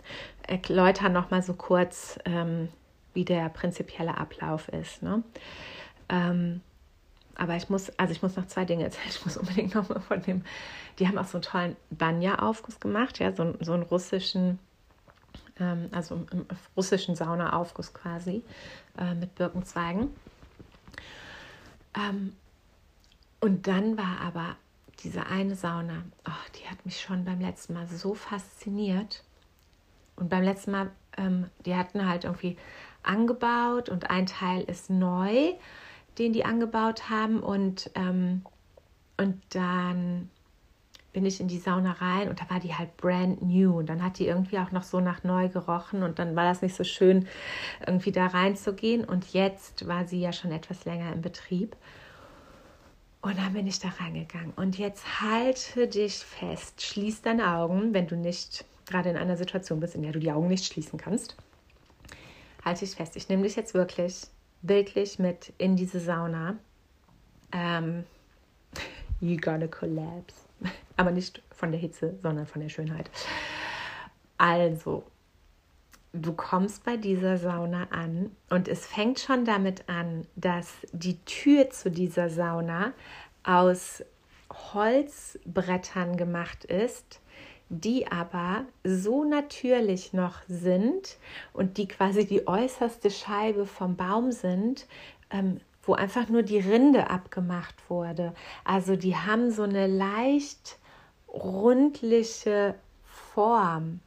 [0.45, 2.69] erläutern nochmal so kurz, ähm,
[3.15, 5.01] wie der prinzipielle Ablauf ist.
[5.01, 5.23] Ne?
[6.07, 6.61] Ähm,
[7.35, 9.05] aber ich muss, also ich muss noch zwei Dinge erzählen.
[9.09, 10.43] Ich muss unbedingt nochmal von dem,
[10.99, 14.59] die haben auch so einen tollen Banya-Aufguss gemacht, ja, so, so einen russischen,
[15.59, 18.43] ähm, also im, russischen Saunaaufguss quasi
[18.97, 20.09] äh, mit Birkenzweigen.
[21.95, 22.35] Ähm,
[23.39, 24.55] und dann war aber
[25.03, 29.23] diese eine Sauna, oh, die hat mich schon beim letzten Mal so fasziniert.
[30.15, 32.57] Und beim letzten Mal, ähm, die hatten halt irgendwie
[33.01, 35.53] angebaut und ein Teil ist neu,
[36.17, 37.41] den die angebaut haben.
[37.41, 38.43] Und, ähm,
[39.17, 40.29] und dann
[41.13, 43.77] bin ich in die Sauna rein und da war die halt brand new.
[43.77, 46.61] Und dann hat die irgendwie auch noch so nach neu gerochen und dann war das
[46.61, 47.27] nicht so schön,
[47.85, 49.05] irgendwie da reinzugehen.
[49.05, 51.75] Und jetzt war sie ja schon etwas länger im Betrieb.
[53.21, 54.51] Und dann bin ich da reingegangen.
[54.55, 59.79] Und jetzt halte dich fest, schließ deine Augen, wenn du nicht gerade in einer Situation
[59.79, 61.37] bist, in der du die Augen nicht schließen kannst.
[62.65, 63.15] Halte dich fest.
[63.15, 64.27] Ich nehme dich jetzt wirklich
[64.63, 66.55] bildlich mit in diese Sauna.
[67.51, 68.05] Ähm,
[69.21, 70.35] you gonna collapse.
[70.97, 73.09] Aber nicht von der Hitze, sondern von der Schönheit.
[74.37, 75.03] Also,
[76.13, 81.69] du kommst bei dieser Sauna an und es fängt schon damit an, dass die Tür
[81.69, 82.93] zu dieser Sauna
[83.43, 84.03] aus
[84.51, 87.19] Holzbrettern gemacht ist,
[87.81, 91.17] die aber so natürlich noch sind
[91.53, 94.85] und die quasi die äußerste Scheibe vom Baum sind,
[95.31, 98.33] ähm, wo einfach nur die Rinde abgemacht wurde.
[98.63, 100.77] Also die haben so eine leicht
[101.27, 103.99] rundliche Form.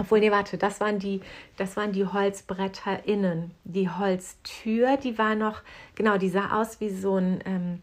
[0.00, 1.20] Obwohl, nee, warte, das waren die,
[1.56, 3.50] das waren die Holzbretter innen.
[3.64, 5.62] Die Holztür, die war noch,
[5.96, 7.82] genau, die sah aus wie so ein, ähm,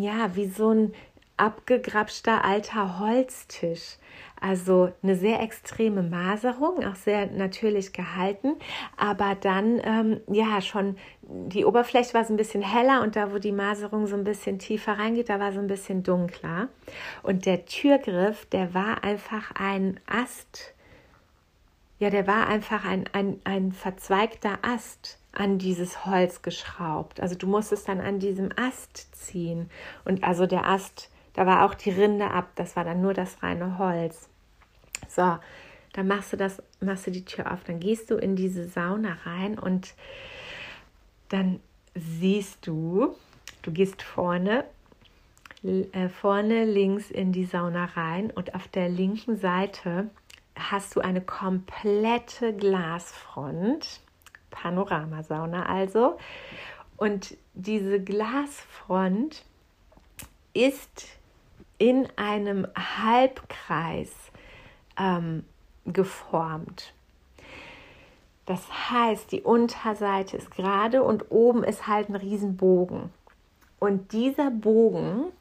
[0.00, 0.94] ja, wie so ein
[1.42, 3.96] abgegrapschter alter Holztisch.
[4.40, 8.54] Also eine sehr extreme Maserung, auch sehr natürlich gehalten,
[8.96, 13.38] aber dann ähm, ja schon die Oberfläche war so ein bisschen heller und da, wo
[13.38, 16.68] die Maserung so ein bisschen tiefer reingeht, da war so ein bisschen dunkler.
[17.22, 20.74] Und der Türgriff, der war einfach ein Ast,
[22.00, 27.20] ja, der war einfach ein, ein, ein verzweigter Ast an dieses Holz geschraubt.
[27.20, 29.70] Also du musstest dann an diesem Ast ziehen.
[30.04, 33.42] Und also der Ast, da war auch die Rinde ab, das war dann nur das
[33.42, 34.28] reine Holz.
[35.08, 35.38] So,
[35.92, 39.16] dann machst du das, machst du die Tür auf, dann gehst du in diese Sauna
[39.24, 39.94] rein und
[41.28, 41.60] dann
[41.94, 43.14] siehst du,
[43.62, 44.64] du gehst vorne,
[45.62, 50.10] äh, vorne links in die Sauna rein und auf der linken Seite
[50.56, 54.00] hast du eine komplette Glasfront,
[54.50, 56.18] Panoramasauna also.
[56.96, 59.44] Und diese Glasfront
[60.54, 61.08] ist
[61.82, 64.12] in einem Halbkreis
[64.96, 65.42] ähm,
[65.84, 66.94] geformt.
[68.46, 73.10] Das heißt, die Unterseite ist gerade und oben ist halt ein Riesenbogen.
[73.80, 75.32] Und dieser Bogen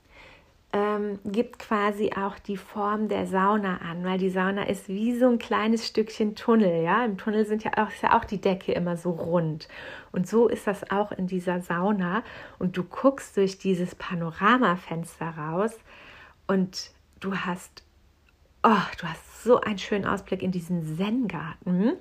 [0.74, 5.30] ähm, gibt quasi auch die Form der Sauna an, weil die Sauna ist wie so
[5.30, 6.84] ein kleines Stückchen Tunnel.
[6.84, 9.68] Ja, im Tunnel sind ja auch, ist ja auch die Decke immer so rund.
[10.12, 12.24] Und so ist das auch in dieser Sauna.
[12.58, 15.78] Und du guckst durch dieses Panoramafenster raus
[16.48, 17.84] und du hast,
[18.64, 21.94] oh, du hast so einen schönen Ausblick in diesen Zen-Garten.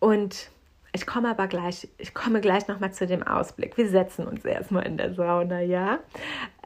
[0.00, 0.50] Und
[0.92, 3.76] ich komme aber gleich, ich komme gleich nochmal zu dem Ausblick.
[3.76, 5.98] Wir setzen uns erstmal in der Sauna, ja.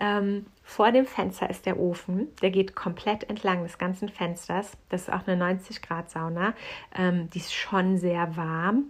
[0.00, 4.72] Ähm, vor dem Fenster ist der Ofen, der geht komplett entlang des ganzen Fensters.
[4.88, 6.54] Das ist auch eine 90 Grad Sauna.
[6.96, 8.86] Ähm, die ist schon sehr warm.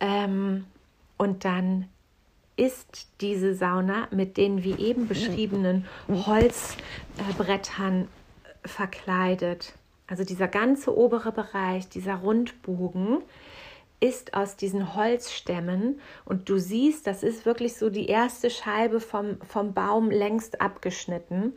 [0.00, 0.66] Ähm,
[1.16, 1.88] und dann
[2.58, 8.08] ist diese Sauna mit den wie eben beschriebenen Holzbrettern
[8.64, 9.74] verkleidet.
[10.08, 13.22] Also dieser ganze obere Bereich, dieser Rundbogen,
[14.00, 19.40] ist aus diesen Holzstämmen und du siehst, das ist wirklich so die erste Scheibe vom,
[19.42, 21.54] vom Baum längst abgeschnitten.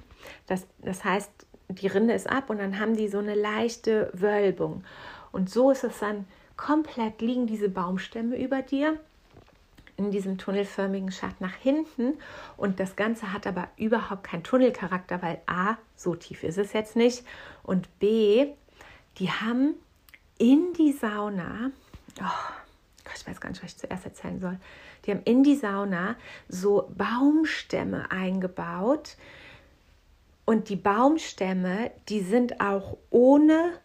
[0.47, 1.31] Das, das heißt,
[1.69, 4.83] die Rinde ist ab und dann haben die so eine leichte Wölbung.
[5.31, 6.25] Und so ist es dann
[6.57, 8.99] komplett, liegen diese Baumstämme über dir
[10.05, 12.17] in diesem tunnelförmigen Schacht nach hinten
[12.57, 16.95] und das Ganze hat aber überhaupt keinen Tunnelcharakter, weil a, so tief ist es jetzt
[16.95, 17.23] nicht
[17.63, 18.53] und b,
[19.17, 19.75] die haben
[20.37, 21.71] in die Sauna
[22.19, 22.53] oh,
[23.15, 24.57] ich weiß gar nicht, was ich zuerst erzählen soll.
[25.05, 26.15] Die haben in die Sauna
[26.47, 29.17] so Baumstämme eingebaut.
[30.45, 33.79] Und die Baumstämme, die sind auch ohne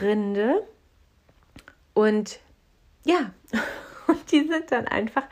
[0.00, 0.66] Rinde.
[1.92, 2.40] Und
[3.04, 3.32] ja,
[4.08, 5.24] und die sind dann einfach,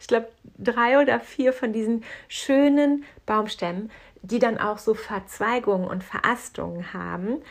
[0.00, 3.90] ich glaube, drei oder vier von diesen schönen Baumstämmen
[4.22, 7.42] die dann auch so Verzweigungen und Verastungen haben,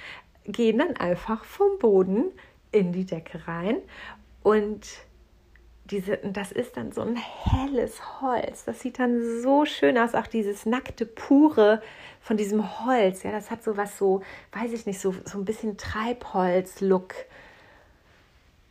[0.45, 2.31] gehen dann einfach vom Boden
[2.71, 3.77] in die Decke rein
[4.43, 4.87] und
[5.85, 8.63] diese, das ist dann so ein helles Holz.
[8.63, 11.81] Das sieht dann so schön aus, auch dieses nackte, pure
[12.21, 13.23] von diesem Holz.
[13.23, 17.15] Ja, das hat so was so, weiß ich nicht, so, so ein bisschen Treibholz-Look.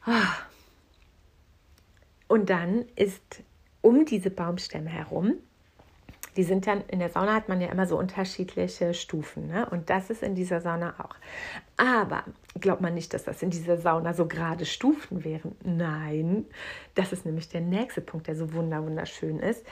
[0.04, 0.47] Ah.
[2.28, 3.42] Und dann ist
[3.80, 5.38] um diese Baumstämme herum
[6.38, 9.48] die sind dann, in der Sauna hat man ja immer so unterschiedliche Stufen.
[9.48, 9.68] Ne?
[9.68, 11.16] Und das ist in dieser Sauna auch.
[11.76, 12.22] Aber
[12.60, 15.54] glaubt man nicht, dass das in dieser Sauna so gerade Stufen wären.
[15.64, 16.46] Nein,
[16.94, 19.64] das ist nämlich der nächste Punkt, der so wunderschön ist.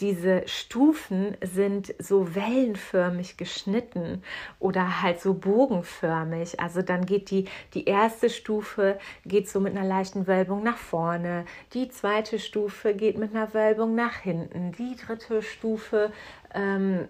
[0.00, 4.22] Diese Stufen sind so wellenförmig geschnitten
[4.58, 6.60] oder halt so bogenförmig.
[6.60, 11.44] Also dann geht die, die erste Stufe geht so mit einer leichten Wölbung nach vorne,
[11.72, 16.12] die zweite Stufe geht mit einer Wölbung nach hinten, die dritte Stufe
[16.52, 17.08] ähm,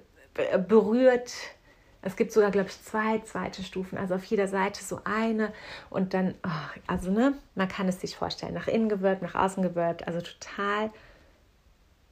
[0.69, 1.33] berührt
[2.05, 5.53] es gibt sogar, glaube ich, zwei zweite Stufen, also auf jeder Seite so eine
[5.91, 9.63] und dann, oh, also ne, man kann es sich vorstellen, nach innen gewölbt, nach außen
[9.63, 10.91] gewölbt, also total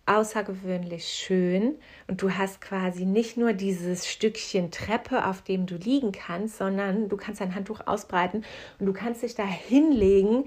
[0.07, 1.77] außergewöhnlich schön.
[2.09, 7.09] Und du hast quasi nicht nur dieses Stückchen Treppe, auf dem du liegen kannst, sondern
[7.09, 8.45] du kannst dein Handtuch ausbreiten
[8.79, 10.45] und du kannst dich da hinlegen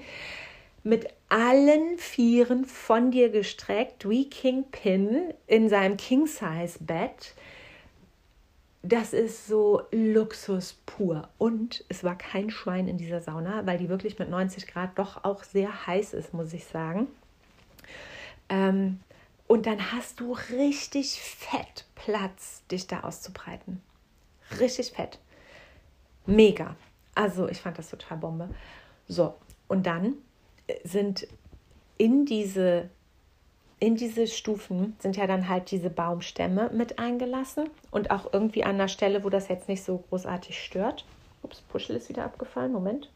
[0.84, 7.34] mit allen Vieren von dir gestreckt, wie King Pin in seinem King-Size-Bett
[8.88, 11.28] das ist so Luxus pur.
[11.38, 15.24] Und es war kein Schwein in dieser Sauna, weil die wirklich mit 90 Grad doch
[15.24, 17.08] auch sehr heiß ist, muss ich sagen.
[18.50, 19.00] Ähm,
[19.48, 23.82] und dann hast du richtig fett Platz, dich da auszubreiten.
[24.60, 25.19] Richtig fett.
[26.26, 26.76] Mega.
[27.15, 28.50] Also ich fand das total Bombe.
[29.08, 29.36] So,
[29.67, 30.15] und dann
[30.84, 31.28] sind
[31.98, 32.89] in diese
[33.79, 38.77] in diese Stufen sind ja dann halt diese Baumstämme mit eingelassen und auch irgendwie an
[38.77, 41.05] der Stelle, wo das jetzt nicht so großartig stört.
[41.43, 42.71] Ups, Puschel ist wieder abgefallen.
[42.71, 43.11] Moment.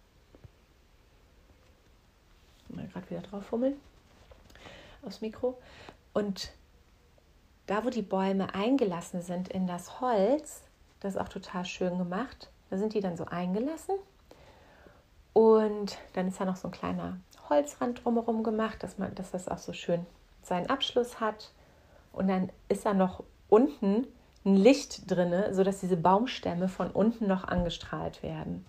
[2.67, 3.75] Mal gerade wieder drauf fummeln
[5.03, 5.57] aufs Mikro.
[6.13, 6.51] Und
[7.65, 10.63] da, wo die Bäume eingelassen sind in das Holz,
[10.99, 12.49] das ist auch total schön gemacht.
[12.69, 13.95] Da sind die dann so eingelassen.
[15.33, 17.19] Und dann ist da noch so ein kleiner
[17.49, 20.05] Holzrand drumherum gemacht, dass, man, dass das auch so schön
[20.49, 21.51] seinen Abschluss hat
[22.12, 24.05] und dann ist da noch unten
[24.45, 28.65] ein Licht drin, sodass diese Baumstämme von unten noch angestrahlt werden.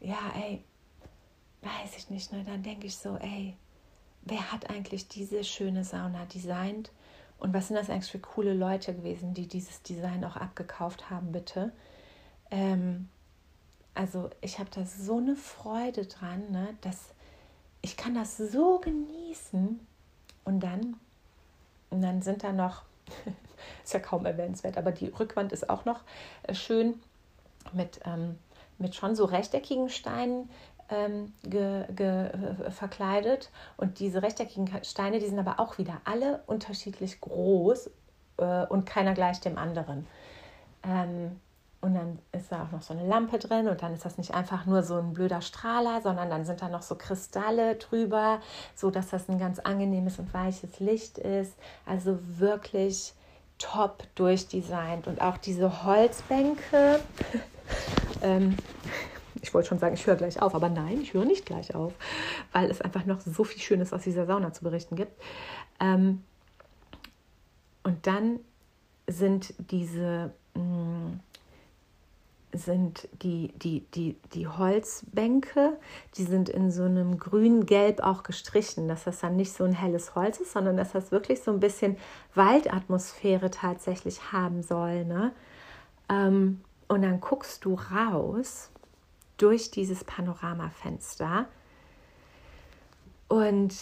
[0.00, 0.64] Ja, ey,
[1.62, 2.44] weiß ich nicht, ne?
[2.44, 3.56] Dann denke ich so, ey,
[4.22, 6.92] wer hat eigentlich diese schöne Sauna designt?
[7.38, 11.32] Und was sind das eigentlich für coole Leute gewesen, die dieses Design auch abgekauft haben,
[11.32, 11.72] bitte?
[12.50, 13.08] Ähm,
[13.98, 17.08] also ich habe da so eine Freude dran, ne, dass
[17.82, 19.80] ich kann das so genießen.
[20.44, 20.96] Und dann,
[21.90, 22.82] und dann sind da noch,
[23.84, 26.02] ist ja kaum erwähnenswert, aber die Rückwand ist auch noch
[26.44, 27.00] äh, schön
[27.72, 28.38] mit, ähm,
[28.78, 30.48] mit schon so rechteckigen Steinen
[30.90, 33.50] ähm, ge, ge, äh, verkleidet.
[33.76, 37.90] Und diese rechteckigen Steine, die sind aber auch wieder alle unterschiedlich groß
[38.36, 40.06] äh, und keiner gleich dem anderen.
[40.84, 41.40] Ähm,
[41.80, 44.34] und dann ist da auch noch so eine Lampe drin und dann ist das nicht
[44.34, 48.40] einfach nur so ein blöder Strahler, sondern dann sind da noch so Kristalle drüber,
[48.74, 51.54] so dass das ein ganz angenehmes und weiches Licht ist.
[51.86, 53.14] Also wirklich
[53.58, 57.00] top durchdesignt und auch diese Holzbänke.
[58.22, 58.56] ähm,
[59.40, 61.92] ich wollte schon sagen, ich höre gleich auf, aber nein, ich höre nicht gleich auf,
[62.52, 65.12] weil es einfach noch so viel Schönes aus dieser Sauna zu berichten gibt.
[65.78, 66.24] Ähm,
[67.84, 68.40] und dann
[69.06, 71.20] sind diese mh, mm,
[72.52, 75.78] sind die, die, die, die Holzbänke,
[76.16, 80.14] die sind in so einem grün-gelb auch gestrichen, dass das dann nicht so ein helles
[80.14, 81.96] Holz ist, sondern dass das wirklich so ein bisschen
[82.34, 85.04] Waldatmosphäre tatsächlich haben soll.
[85.04, 85.32] Ne?
[86.08, 88.70] Ähm, und dann guckst du raus
[89.36, 91.46] durch dieses Panoramafenster
[93.28, 93.74] und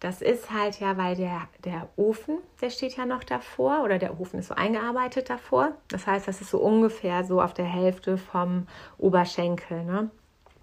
[0.00, 4.18] das ist halt ja, weil der, der Ofen, der steht ja noch davor oder der
[4.18, 5.72] Ofen ist so eingearbeitet davor.
[5.88, 9.84] Das heißt, das ist so ungefähr so auf der Hälfte vom Oberschenkel.
[9.84, 10.10] Ne?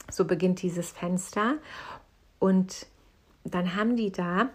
[0.10, 1.58] So beginnt dieses Fenster.
[2.40, 2.88] Und
[3.44, 4.50] dann haben die da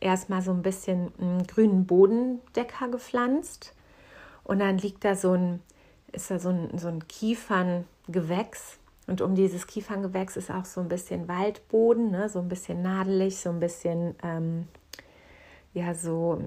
[0.00, 3.74] erstmal so ein bisschen einen grünen Bodendecker gepflanzt.
[4.42, 5.62] Und dann liegt da so ein,
[6.10, 10.88] ist da so ein, so ein Kieferngewächs und um dieses Kieferngewächs ist auch so ein
[10.88, 12.28] bisschen Waldboden, ne?
[12.28, 14.66] so ein bisschen nadelig, so ein bisschen, ähm,
[15.74, 16.40] ja, so,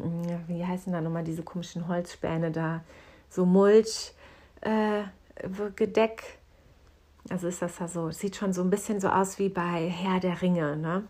[0.47, 2.84] wie heißen da nochmal diese komischen Holzspäne da?
[3.30, 4.14] So Mulch,
[4.62, 5.03] äh.
[7.30, 10.20] Also ist das da so, sieht schon so ein bisschen so aus wie bei Herr
[10.20, 11.03] der Ringe, ne?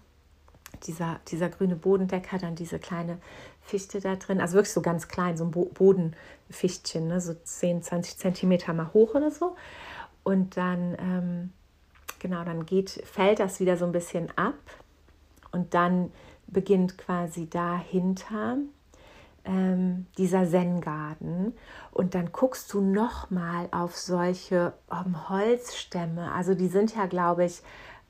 [0.84, 3.18] dieser, dieser grüne Bodendecker, dann diese kleine
[3.62, 7.22] Fichte da drin, also wirklich so ganz klein, so ein Bo Bodenfichtchen, ne?
[7.22, 9.56] so 10, 20 Zentimeter mal hoch oder so.
[10.30, 11.54] Und dann, ähm,
[12.20, 14.54] genau, dann geht, fällt das wieder so ein bisschen ab.
[15.52, 16.12] Und dann
[16.46, 18.58] beginnt quasi dahinter
[19.44, 21.56] ähm, dieser Zen-Garten.
[21.90, 27.64] Und dann guckst du nochmal auf solche ähm, Holzstämme, also die sind ja, glaube ich,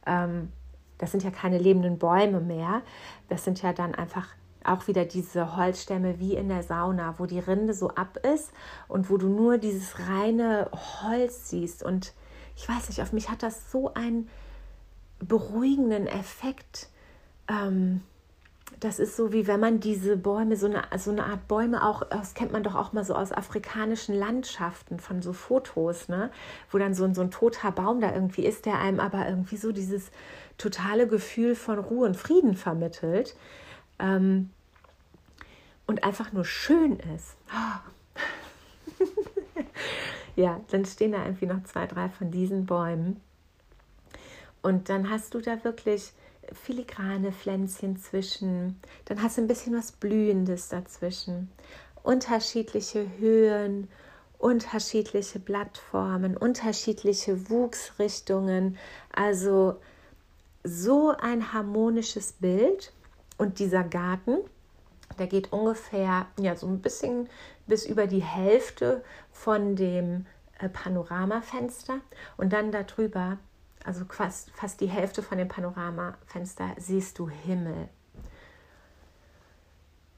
[0.05, 0.51] ähm,
[0.97, 2.82] das sind ja keine lebenden Bäume mehr.
[3.30, 4.28] Das sind ja dann einfach
[4.70, 8.51] auch wieder diese Holzstämme wie in der Sauna, wo die Rinde so ab ist
[8.88, 10.70] und wo du nur dieses reine
[11.01, 11.84] Holz siehst.
[11.84, 12.13] Und
[12.55, 14.30] ich weiß nicht, auf mich hat das so einen
[15.20, 16.89] beruhigenden Effekt.
[17.47, 18.01] Ähm,
[18.80, 22.03] das ist so wie wenn man diese Bäume, so eine, so eine Art Bäume auch,
[22.03, 26.30] das kennt man doch auch mal so aus afrikanischen Landschaften von so Fotos, ne?
[26.72, 29.72] Wo dann so, so ein toter Baum da irgendwie ist, der einem aber irgendwie so
[29.72, 30.11] dieses
[30.57, 33.36] totale Gefühl von Ruhe und Frieden vermittelt.
[33.97, 34.51] Ähm,
[35.90, 37.36] und einfach nur schön ist.
[40.36, 43.20] ja, dann stehen da irgendwie noch zwei, drei von diesen Bäumen.
[44.62, 46.12] Und dann hast du da wirklich
[46.54, 51.50] filigrane Pflänzchen zwischen, dann hast du ein bisschen was Blühendes dazwischen,
[52.04, 53.88] unterschiedliche Höhen,
[54.38, 58.78] unterschiedliche Blattformen, unterschiedliche Wuchsrichtungen,
[59.12, 59.80] also
[60.64, 62.94] so ein harmonisches Bild
[63.40, 64.38] und dieser Garten,
[65.18, 67.30] der geht ungefähr ja so ein bisschen
[67.68, 70.26] bis über die Hälfte von dem
[70.60, 71.99] äh, Panoramafenster
[72.38, 73.38] und dann darüber
[73.84, 77.89] also fast, fast die Hälfte von dem Panoramafenster, siehst du Himmel.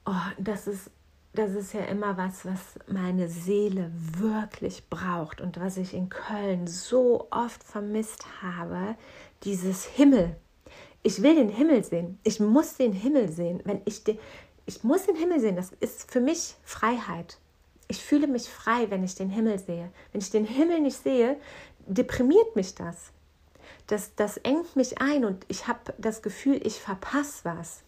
[0.06, 0.90] Oh, das ist,
[1.34, 6.68] das ist ja immer was, was meine Seele wirklich braucht und was ich in Köln
[6.68, 8.96] so oft vermisst habe,
[9.44, 10.36] dieses Himmel.
[11.04, 12.20] Ich will den Himmel sehen.
[12.24, 13.62] Ich muss den Himmel sehen.
[13.64, 14.20] Wenn ich den,
[14.66, 15.56] ich muss den Himmel sehen.
[15.56, 17.38] Das ist für mich Freiheit.
[17.88, 19.92] Ich fühle mich frei, wenn ich den Himmel sehe.
[20.12, 21.38] Wenn ich den Himmel nicht sehe,
[21.88, 23.12] deprimiert mich das
[23.92, 27.84] das, das engt mich ein und ich habe das Gefühl, ich verpasse was.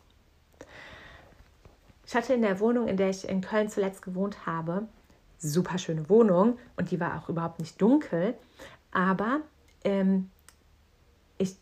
[2.06, 4.88] Ich hatte in der Wohnung, in der ich in Köln zuletzt gewohnt habe,
[5.40, 8.36] super schöne Wohnung und die war auch überhaupt nicht dunkel,
[8.92, 9.42] aber
[9.86, 10.30] ähm,
[11.38, 11.56] ich,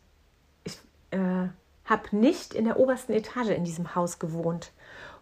[0.63, 0.79] ich
[1.11, 1.47] äh,
[1.85, 4.71] habe nicht in der obersten Etage in diesem Haus gewohnt.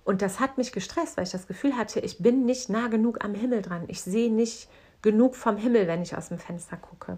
[0.03, 3.23] Und das hat mich gestresst, weil ich das Gefühl hatte, ich bin nicht nah genug
[3.23, 3.83] am Himmel dran.
[3.87, 4.69] Ich sehe nicht
[5.01, 7.17] genug vom Himmel, wenn ich aus dem Fenster gucke.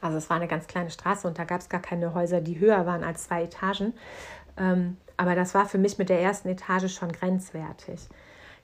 [0.00, 2.60] Also es war eine ganz kleine Straße und da gab es gar keine Häuser, die
[2.60, 3.92] höher waren als zwei Etagen.
[4.56, 8.00] Ähm, aber das war für mich mit der ersten Etage schon grenzwertig.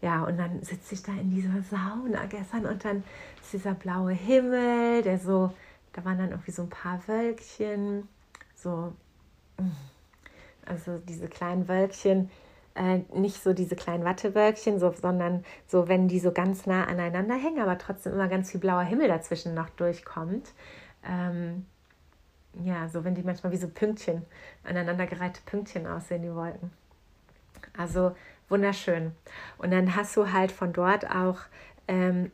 [0.01, 3.05] Ja, und dann sitze ich da in dieser Sauna gestern und dann
[3.41, 5.53] ist dieser blaue Himmel, der so,
[5.93, 8.09] da waren dann irgendwie so ein paar Wölkchen,
[8.57, 8.93] so,
[10.67, 12.31] also diese kleinen Wölkchen,
[12.75, 17.35] äh, nicht so diese kleinen Wattewölkchen, so, sondern so, wenn die so ganz nah aneinander
[17.35, 20.53] hängen, aber trotzdem immer ganz viel blauer Himmel dazwischen noch durchkommt
[21.05, 21.67] ähm,
[22.65, 24.25] ja, so wenn die manchmal wie so Pünktchen,
[24.65, 26.71] aneinandergereihte Pünktchen aussehen, die Wolken.
[27.77, 28.15] Also
[28.49, 29.13] wunderschön.
[29.59, 31.39] Und dann hast du halt von dort auch
[31.89, 32.31] ähm,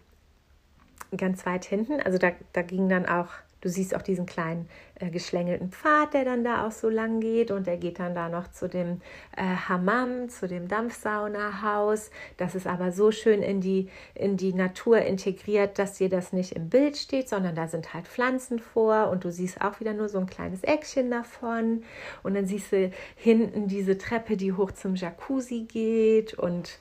[1.16, 3.28] ganz weit hinten, also da, da ging dann auch
[3.60, 7.50] Du siehst auch diesen kleinen äh, geschlängelten Pfad, der dann da auch so lang geht
[7.50, 9.00] und der geht dann da noch zu dem
[9.36, 12.10] äh, Hammam, zu dem Dampfsaunahaus.
[12.36, 16.52] Das ist aber so schön in die, in die Natur integriert, dass dir das nicht
[16.52, 20.08] im Bild steht, sondern da sind halt Pflanzen vor und du siehst auch wieder nur
[20.08, 21.82] so ein kleines Eckchen davon
[22.22, 26.78] und dann siehst du hinten diese Treppe, die hoch zum Jacuzzi geht und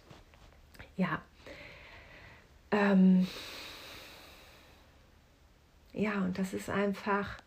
[0.95, 1.21] ja.
[2.71, 3.27] Ähm,
[5.97, 7.41] ja, und das ist einfach,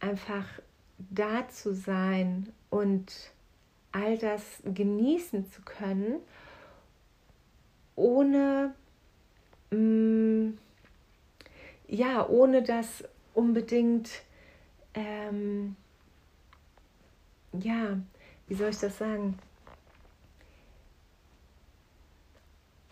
[0.00, 0.44] einfach
[0.98, 3.30] da zu sein und
[3.92, 6.16] all das genießen zu können,
[7.94, 8.74] ohne,
[9.70, 10.58] mh, mm,
[11.86, 13.04] ja, ohne das
[13.34, 14.10] unbedingt,
[14.94, 15.76] ähm,
[17.52, 18.00] ja,
[18.48, 19.38] wie soll ich das sagen?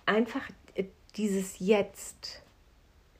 [0.06, 0.48] Einfach
[1.16, 2.45] dieses Jetzt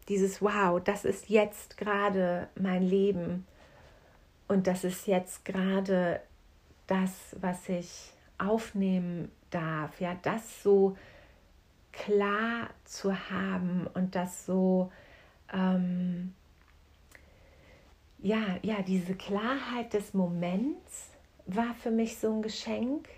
[0.08, 3.46] dieses Wow, das ist jetzt gerade mein Leben
[4.48, 6.20] und das ist jetzt gerade
[6.86, 10.00] das, was ich aufnehmen darf.
[10.00, 10.96] Ja, das so
[11.92, 14.92] klar zu haben und das so,
[15.52, 16.34] ähm,
[18.18, 21.10] ja, ja, diese Klarheit des Moments
[21.46, 23.08] war für mich so ein Geschenk.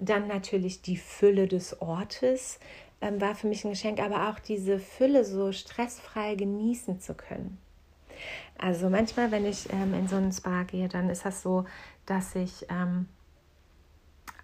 [0.00, 2.60] Dann natürlich die Fülle des Ortes,
[3.00, 7.58] ähm, war für mich ein Geschenk, aber auch diese Fülle so stressfrei genießen zu können.
[8.58, 11.64] Also manchmal, wenn ich ähm, in so einen Spa gehe, dann ist das so,
[12.06, 13.08] dass ich ähm,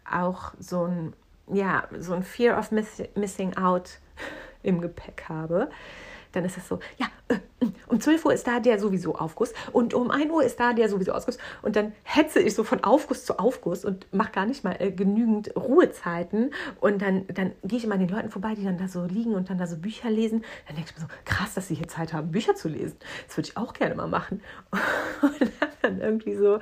[0.08, 1.14] auch so ein,
[1.52, 3.98] ja, so ein Fear of miss Missing Out
[4.62, 5.68] im Gepäck habe
[6.34, 7.38] dann ist es so, ja, äh,
[7.86, 10.88] um 12 Uhr ist da der sowieso Aufguss und um 1 Uhr ist da der
[10.88, 11.38] sowieso Ausguss.
[11.62, 14.90] Und dann hetze ich so von Aufguss zu Aufguss und mache gar nicht mal äh,
[14.90, 16.52] genügend Ruhezeiten.
[16.80, 19.34] Und dann, dann gehe ich immer an den Leuten vorbei, die dann da so liegen
[19.34, 20.44] und dann da so Bücher lesen.
[20.66, 22.96] Dann denke ich mir so, krass, dass sie hier Zeit haben, Bücher zu lesen.
[23.26, 24.42] Das würde ich auch gerne mal machen.
[25.22, 26.58] Und dann irgendwie so,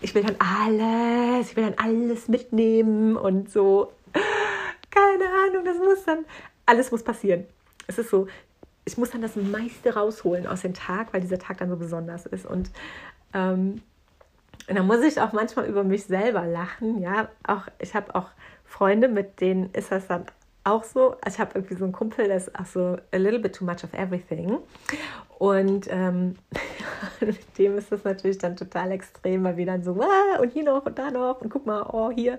[0.00, 3.92] ich will dann alles, ich will dann alles mitnehmen und so.
[4.90, 6.24] Keine Ahnung, das muss dann,
[6.66, 7.46] alles muss passieren.
[7.86, 8.26] Es ist so,
[8.84, 12.26] ich muss dann das meiste rausholen aus dem Tag, weil dieser Tag dann so besonders
[12.26, 12.46] ist.
[12.46, 12.70] Und,
[13.34, 13.82] ähm,
[14.68, 17.00] und dann muss ich auch manchmal über mich selber lachen.
[17.00, 18.28] Ja, auch ich habe auch
[18.64, 20.26] Freunde, mit denen ist das dann
[20.64, 21.16] auch so.
[21.22, 23.64] Also ich habe irgendwie so einen Kumpel, der ist auch so a little bit too
[23.64, 24.58] much of everything.
[25.38, 26.36] Und ähm,
[27.20, 30.64] mit dem ist das natürlich dann total extrem, weil wir dann so, ah, und hier
[30.64, 32.38] noch und da noch und guck mal, oh, hier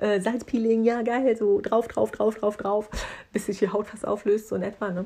[0.00, 2.90] äh, Salzpeeling, ja geil, so drauf, drauf, drauf, drauf, drauf,
[3.32, 4.90] bis sich die Haut fast auflöst, so in etwa.
[4.90, 5.04] Ne?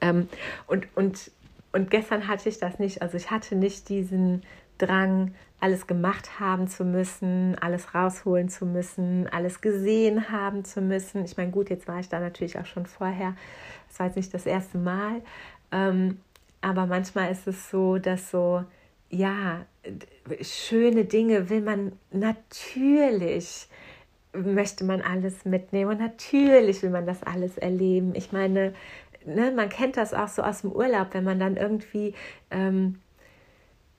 [0.00, 0.28] Ähm,
[0.66, 1.30] und, und,
[1.72, 3.02] und gestern hatte ich das nicht.
[3.02, 4.42] Also ich hatte nicht diesen
[4.78, 11.24] Drang, alles gemacht haben zu müssen, alles rausholen zu müssen, alles gesehen haben zu müssen.
[11.24, 13.34] Ich meine, gut, jetzt war ich da natürlich auch schon vorher.
[13.88, 15.22] Das war jetzt nicht das erste Mal.
[15.72, 16.18] Ähm,
[16.60, 18.62] aber manchmal ist es so, dass so,
[19.08, 19.64] ja,
[20.42, 23.68] schöne Dinge will man natürlich
[24.34, 28.14] möchte man alles mitnehmen und natürlich will man das alles erleben.
[28.14, 28.74] Ich meine,
[29.26, 32.14] ne, man kennt das auch so aus dem Urlaub, wenn man dann irgendwie
[32.50, 33.00] ähm,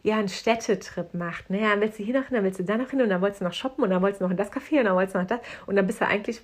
[0.06, 1.50] ja, einen Städtetrip macht.
[1.50, 1.62] Ne?
[1.62, 3.22] Ja, dann willst du hier noch hin, dann willst du da noch hin und dann
[3.22, 5.16] wolltest du noch shoppen und dann wolltest du noch in das Café und dann wolltest
[5.16, 5.40] du noch das.
[5.66, 6.42] Und dann bist du eigentlich,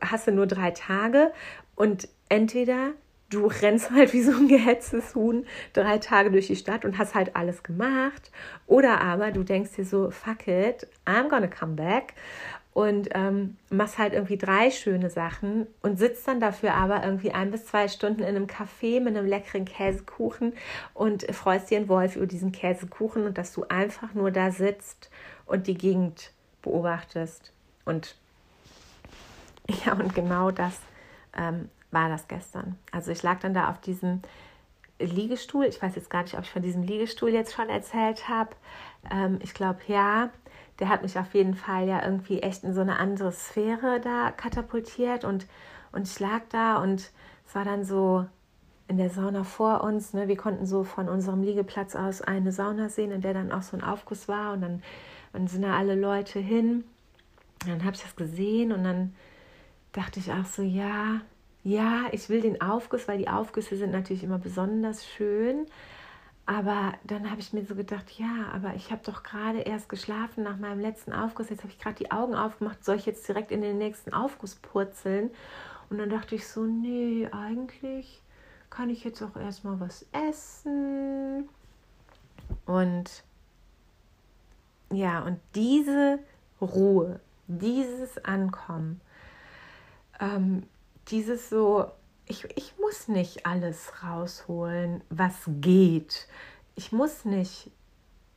[0.00, 1.30] hast du nur drei Tage
[1.74, 2.92] und entweder
[3.28, 5.44] du rennst halt wie so ein gehetztes Huhn
[5.74, 8.30] drei Tage durch die Stadt und hast halt alles gemacht.
[8.66, 12.14] Oder aber du denkst dir so, fuck it, I'm gonna come back
[12.76, 17.50] und ähm, machst halt irgendwie drei schöne Sachen und sitzt dann dafür aber irgendwie ein
[17.50, 20.52] bis zwei Stunden in einem Café mit einem leckeren Käsekuchen
[20.92, 25.08] und freust dir einen Wolf über diesen Käsekuchen und dass du einfach nur da sitzt
[25.46, 27.50] und die Gegend beobachtest.
[27.86, 28.14] Und
[29.86, 30.78] ja, und genau das
[31.34, 32.78] ähm, war das gestern.
[32.92, 34.20] Also ich lag dann da auf diesem
[34.98, 35.64] Liegestuhl.
[35.64, 38.50] Ich weiß jetzt gar nicht, ob ich von diesem Liegestuhl jetzt schon erzählt habe.
[39.10, 40.28] Ähm, ich glaube ja
[40.78, 44.30] der hat mich auf jeden Fall ja irgendwie echt in so eine andere Sphäre da
[44.30, 45.46] katapultiert und,
[45.92, 47.10] und ich lag da und
[47.46, 48.26] es war dann so
[48.88, 52.88] in der Sauna vor uns, ne, wir konnten so von unserem Liegeplatz aus eine Sauna
[52.88, 54.82] sehen, in der dann auch so ein Aufguss war und dann,
[55.32, 56.84] dann sind da alle Leute hin.
[57.62, 59.14] Und dann habe ich das gesehen und dann
[59.92, 61.20] dachte ich auch so, ja,
[61.64, 65.66] ja, ich will den Aufguss, weil die Aufgüsse sind natürlich immer besonders schön.
[66.46, 70.44] Aber dann habe ich mir so gedacht, ja, aber ich habe doch gerade erst geschlafen
[70.44, 71.50] nach meinem letzten Aufguss.
[71.50, 72.84] Jetzt habe ich gerade die Augen aufgemacht.
[72.84, 75.30] Soll ich jetzt direkt in den nächsten Aufguss purzeln?
[75.90, 78.22] Und dann dachte ich so, nee, eigentlich
[78.70, 81.48] kann ich jetzt auch erstmal was essen.
[82.64, 83.24] Und
[84.92, 86.20] ja, und diese
[86.60, 87.18] Ruhe,
[87.48, 89.00] dieses Ankommen,
[90.20, 90.62] ähm,
[91.08, 91.90] dieses so,
[92.26, 96.26] ich, ich muss nicht alles rausholen, was geht.
[96.74, 97.70] Ich muss nicht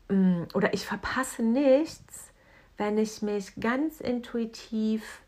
[0.09, 2.31] mm, oder ich verpasse nichts,
[2.77, 5.21] wenn ich mich ganz intuitiv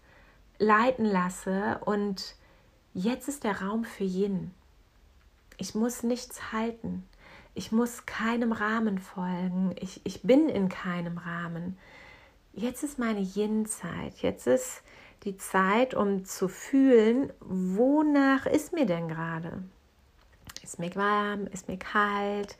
[0.59, 2.36] leiten lasse und
[2.93, 4.51] jetzt ist der Raum für Yin.
[5.57, 7.07] Ich muss nichts halten.
[7.53, 9.76] Ich muss keinem Rahmen folgen.
[9.80, 11.78] Ich, ich bin in keinem Rahmen.
[12.53, 14.18] Jetzt ist meine Yin-Zeit.
[14.22, 14.82] Jetzt ist
[15.24, 19.63] die Zeit, um zu fühlen, wonach ist mir denn gerade?
[20.63, 21.47] Ist mir warm?
[21.47, 22.57] Ist mir kalt?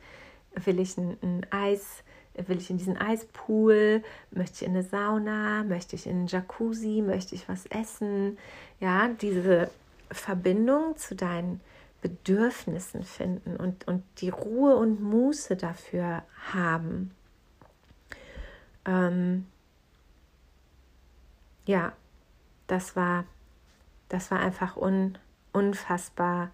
[0.54, 2.02] Will ich ein, ein Eis?
[2.34, 4.02] Will ich in diesen Eispool?
[4.30, 5.64] Möchte ich in eine Sauna?
[5.64, 7.02] Möchte ich in einen Jacuzzi?
[7.04, 8.38] Möchte ich was essen?
[8.80, 9.70] Ja, diese
[10.10, 11.60] Verbindung zu deinen
[12.00, 17.12] Bedürfnissen finden und, und die Ruhe und Muße dafür haben.
[18.84, 19.46] Ähm,
[21.64, 21.92] ja,
[22.72, 23.24] das war,
[24.08, 25.18] das war einfach un,
[25.52, 26.50] unfassbar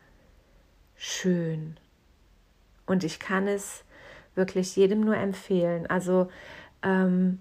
[0.96, 1.76] schön.
[2.86, 3.84] Und ich kann es
[4.34, 5.86] wirklich jedem nur empfehlen.
[5.86, 6.28] Also
[6.82, 7.38] ähm,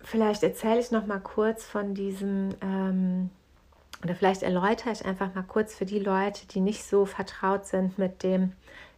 [0.00, 3.30] vielleicht erzähle ich noch mal kurz von diesem ähm,
[4.02, 7.98] oder vielleicht erläutere ich einfach mal kurz für die Leute, die nicht so vertraut sind
[7.98, 8.52] mit dem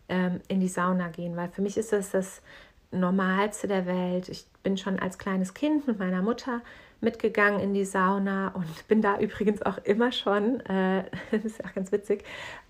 [0.09, 2.43] ähm, in die Sauna gehen, weil für mich ist das das
[2.93, 4.29] Normalste der Welt.
[4.29, 6.61] Ich bin schon als kleines Kind mit meiner Mutter
[7.01, 11.73] mitgegangen in die Sauna und bin da übrigens auch immer schon, äh, das ist auch
[11.75, 12.25] ganz witzig,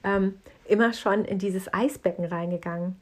[0.04, 2.96] ähm, immer schon in dieses Eisbecken reingegangen.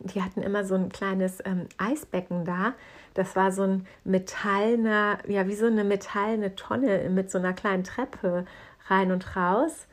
[0.00, 2.72] Die hatten immer so ein kleines ähm, Eisbecken da.
[3.12, 7.84] Das war so ein metallener, ja, wie so eine metallene Tonne mit so einer kleinen
[7.84, 8.46] Treppe
[8.88, 9.86] rein und raus.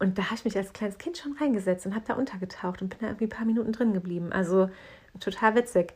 [0.00, 2.88] Und da habe ich mich als kleines Kind schon reingesetzt und habe da untergetaucht und
[2.88, 4.32] bin da irgendwie ein paar Minuten drin geblieben.
[4.32, 4.68] Also
[5.20, 5.94] total witzig.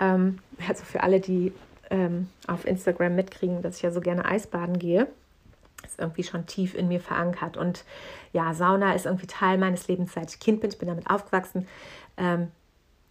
[0.00, 1.52] Ähm, also für alle, die
[1.90, 5.06] ähm, auf Instagram mitkriegen, dass ich ja so gerne Eisbaden gehe,
[5.84, 7.56] ist irgendwie schon tief in mir verankert.
[7.56, 7.84] Und
[8.32, 10.70] ja, Sauna ist irgendwie Teil meines Lebens, seit ich Kind bin.
[10.70, 11.66] Ich bin damit aufgewachsen.
[12.16, 12.48] Ähm,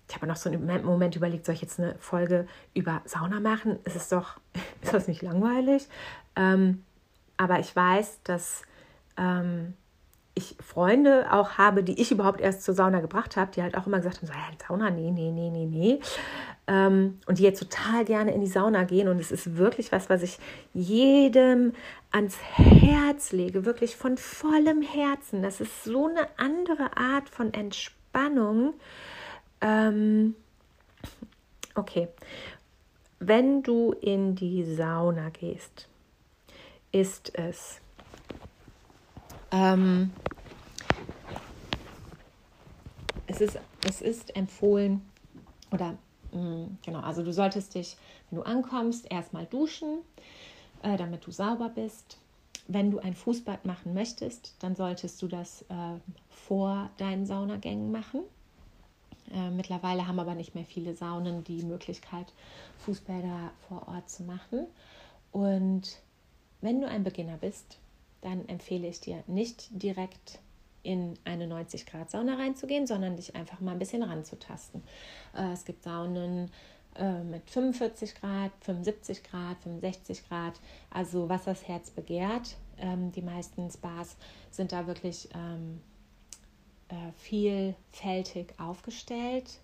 [0.10, 3.80] ich habe noch so einen Moment überlegt, soll ich jetzt eine Folge über Sauna machen?
[3.86, 4.40] Ist es doch,
[4.82, 5.88] ist das nicht langweilig?
[6.36, 6.84] Ähm,
[7.38, 8.64] aber ich weiß, dass
[9.18, 9.74] ähm,
[10.36, 13.86] ich Freunde auch habe, die ich überhaupt erst zur Sauna gebracht habe, die halt auch
[13.86, 16.00] immer gesagt haben, so, ja, Sauna, nee, nee, nee, nee, nee.
[16.66, 19.08] Ähm, und die jetzt total gerne in die Sauna gehen.
[19.08, 20.40] Und es ist wirklich was, was ich
[20.74, 21.74] jedem
[22.12, 25.42] ans Herz lege, wirklich von vollem Herzen.
[25.42, 28.76] Das ist so eine andere Art von Entspannung.
[29.62, 30.36] Ähm,
[31.76, 32.08] okay,
[33.20, 35.88] wenn du in die Sauna gehst,
[36.92, 37.82] ist es
[39.54, 40.12] ähm,
[43.28, 45.02] es, ist, es ist empfohlen,
[45.72, 45.96] oder
[46.34, 47.98] genau, also du solltest dich,
[48.30, 50.00] wenn du ankommst, erstmal duschen,
[50.82, 52.18] äh, damit du sauber bist.
[52.68, 58.22] Wenn du ein Fußbad machen möchtest, dann solltest du das äh, vor deinen Saunagängen machen.
[59.34, 62.32] Äh, mittlerweile haben aber nicht mehr viele Saunen die Möglichkeit,
[62.80, 64.68] Fußbäder vor Ort zu machen.
[65.32, 66.00] Und
[66.62, 67.78] wenn du ein Beginner bist,
[68.22, 70.40] dann empfehle ich dir nicht direkt
[70.84, 74.84] in eine 90 Grad Sauna reinzugehen, sondern dich einfach mal ein bisschen ranzutasten.
[75.36, 76.52] Äh, es gibt Saunen
[76.96, 80.60] äh, mit 45 Grad, 75 Grad, 65 Grad,
[80.92, 82.58] also was das Herz begehrt.
[82.78, 84.18] Ähm, die meisten Spas
[84.52, 85.82] sind da wirklich ähm,
[86.90, 89.60] äh, vielfältig aufgestellt.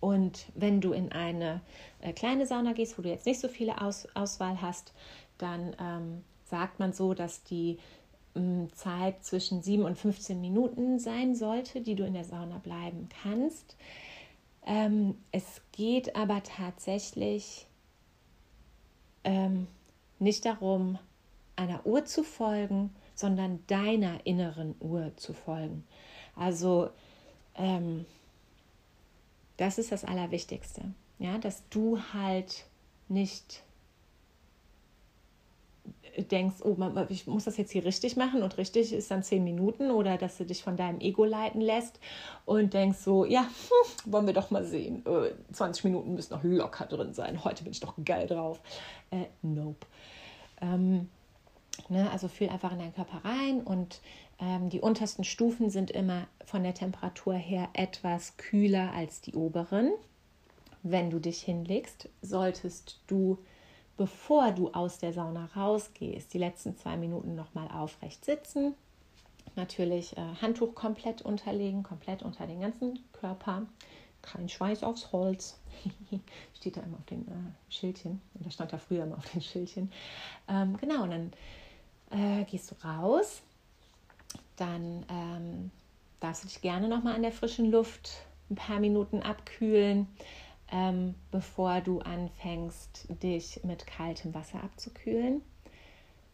[0.00, 1.60] Und wenn du in eine
[2.16, 4.92] kleine Sauna gehst, wo du jetzt nicht so viele Aus Auswahl hast,
[5.38, 7.78] dann ähm, sagt man so, dass die
[8.74, 13.76] Zeit zwischen 7 und 15 Minuten sein sollte, die du in der Sauna bleiben kannst.
[14.64, 17.66] Ähm, es geht aber tatsächlich
[19.24, 19.66] ähm,
[20.18, 20.98] nicht darum,
[21.56, 25.84] einer Uhr zu folgen, sondern deiner inneren Uhr zu folgen.
[26.34, 26.90] Also
[27.56, 28.06] ähm,
[29.56, 30.82] das ist das Allerwichtigste,
[31.18, 32.64] ja, dass du halt
[33.08, 33.62] nicht
[36.16, 36.76] denkst, oh,
[37.08, 40.36] ich muss das jetzt hier richtig machen und richtig ist dann zehn Minuten oder dass
[40.36, 41.98] du dich von deinem Ego leiten lässt
[42.44, 45.02] und denkst so, ja, hm, wollen wir doch mal sehen.
[45.52, 47.42] 20 äh, Minuten müssen noch locker drin sein.
[47.44, 48.60] Heute bin ich doch geil drauf.
[49.10, 49.86] Äh, nope.
[50.60, 51.08] Ähm,
[51.88, 54.00] ne, also fühl einfach in deinen Körper rein und
[54.38, 59.92] ähm, die untersten Stufen sind immer von der Temperatur her etwas kühler als die oberen.
[60.82, 63.38] Wenn du dich hinlegst, solltest du
[64.02, 68.74] bevor du aus der Sauna rausgehst, die letzten zwei Minuten nochmal aufrecht sitzen.
[69.54, 73.62] Natürlich äh, Handtuch komplett unterlegen, komplett unter den ganzen Körper.
[74.20, 75.56] Kein Schweiß aufs Holz.
[76.56, 78.20] Steht da immer auf den äh, Schildchen.
[78.34, 79.92] Da stand da früher immer auf den Schildchen.
[80.48, 81.32] Ähm, genau, und dann
[82.10, 83.40] äh, gehst du raus.
[84.56, 85.70] Dann ähm,
[86.18, 88.10] darfst du dich gerne nochmal an der frischen Luft
[88.50, 90.08] ein paar Minuten abkühlen
[90.72, 95.42] ähm, bevor du anfängst, dich mit kaltem Wasser abzukühlen.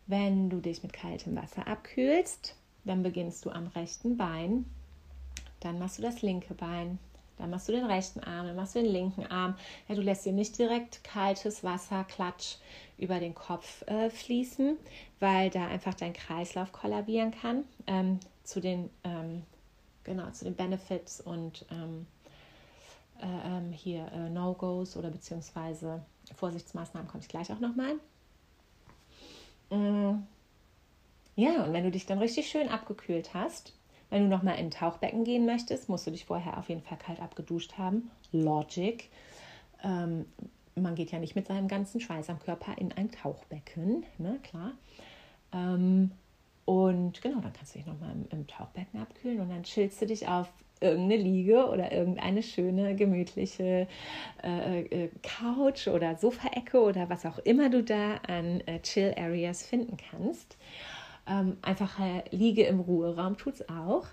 [0.07, 4.64] Wenn du dich mit kaltem Wasser abkühlst, dann beginnst du am rechten Bein,
[5.61, 6.99] dann machst du das linke Bein,
[7.36, 9.55] dann machst du den rechten Arm, dann machst du den linken Arm.
[9.89, 12.57] Ja, du lässt dir nicht direkt kaltes Wasser, Klatsch
[12.97, 14.76] über den Kopf äh, fließen,
[15.20, 17.64] weil da einfach dein Kreislauf kollabieren kann.
[17.86, 19.43] Ähm, zu den ähm,
[20.05, 22.07] genau zu den Benefits und ähm,
[23.20, 26.02] äh, ähm, hier äh, No-Gos oder beziehungsweise
[26.34, 27.94] Vorsichtsmaßnahmen komme ich gleich auch nochmal.
[29.70, 30.22] Mm.
[31.36, 33.72] Ja, und wenn du dich dann richtig schön abgekühlt hast,
[34.10, 36.98] wenn du nochmal in ein Tauchbecken gehen möchtest, musst du dich vorher auf jeden Fall
[36.98, 38.10] kalt abgeduscht haben.
[38.32, 39.08] Logic.
[39.84, 40.26] Ähm,
[40.74, 44.72] man geht ja nicht mit seinem ganzen Schweiß am Körper in ein Tauchbecken, ne, klar.
[45.52, 46.12] Ähm,
[46.68, 50.06] und genau, dann kannst du dich nochmal im, im Tauchbecken abkühlen und dann chillst du
[50.06, 50.50] dich auf
[50.82, 53.88] irgendeine Liege oder irgendeine schöne, gemütliche
[54.44, 59.64] äh, äh, Couch oder Sofaecke oder was auch immer du da an äh, Chill Areas
[59.64, 60.58] finden kannst.
[61.26, 64.04] Ähm, einfach äh, Liege im Ruheraum tut es auch.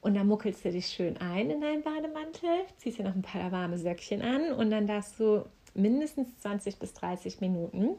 [0.00, 3.50] Und dann muckelst du dich schön ein in deinen Bademantel, ziehst dir noch ein paar
[3.50, 5.44] warme Söckchen an und dann darfst du
[5.74, 7.96] mindestens 20 bis 30 Minuten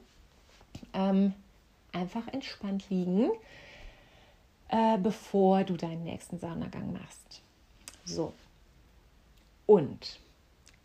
[0.94, 1.34] ähm,
[1.92, 3.32] einfach entspannt liegen,
[4.70, 7.42] äh, bevor du deinen nächsten Saunagang machst.
[8.06, 8.34] So.
[9.66, 10.20] Und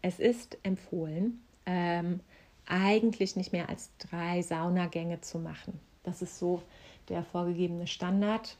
[0.03, 2.21] es ist empfohlen, ähm,
[2.67, 5.81] eigentlich nicht mehr als drei Saunagänge zu machen.
[6.03, 6.63] Das ist so
[7.09, 8.57] der vorgegebene Standard.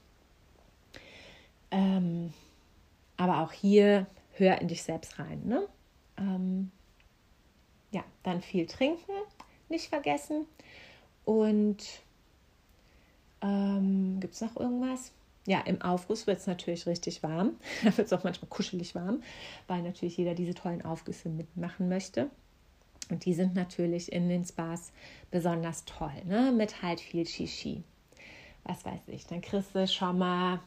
[1.71, 2.33] Ähm,
[3.17, 5.43] aber auch hier hör in dich selbst rein.
[5.45, 5.67] Ne?
[6.17, 6.71] Ähm,
[7.91, 9.13] ja, dann viel trinken,
[9.69, 10.47] nicht vergessen.
[11.25, 12.03] Und
[13.43, 15.13] ähm, gibt es noch irgendwas?
[15.47, 17.57] Ja, im Aufguss wird es natürlich richtig warm.
[17.85, 19.23] da wird es auch manchmal kuschelig warm,
[19.67, 22.31] weil natürlich jeder diese tollen Aufgüsse mitmachen möchte.
[23.11, 24.93] Und die sind natürlich in den Spas
[25.31, 26.53] besonders toll, ne?
[26.53, 27.83] mit halt viel Shishi.
[28.65, 30.61] Was weiß ich, dann kriegst du schon mal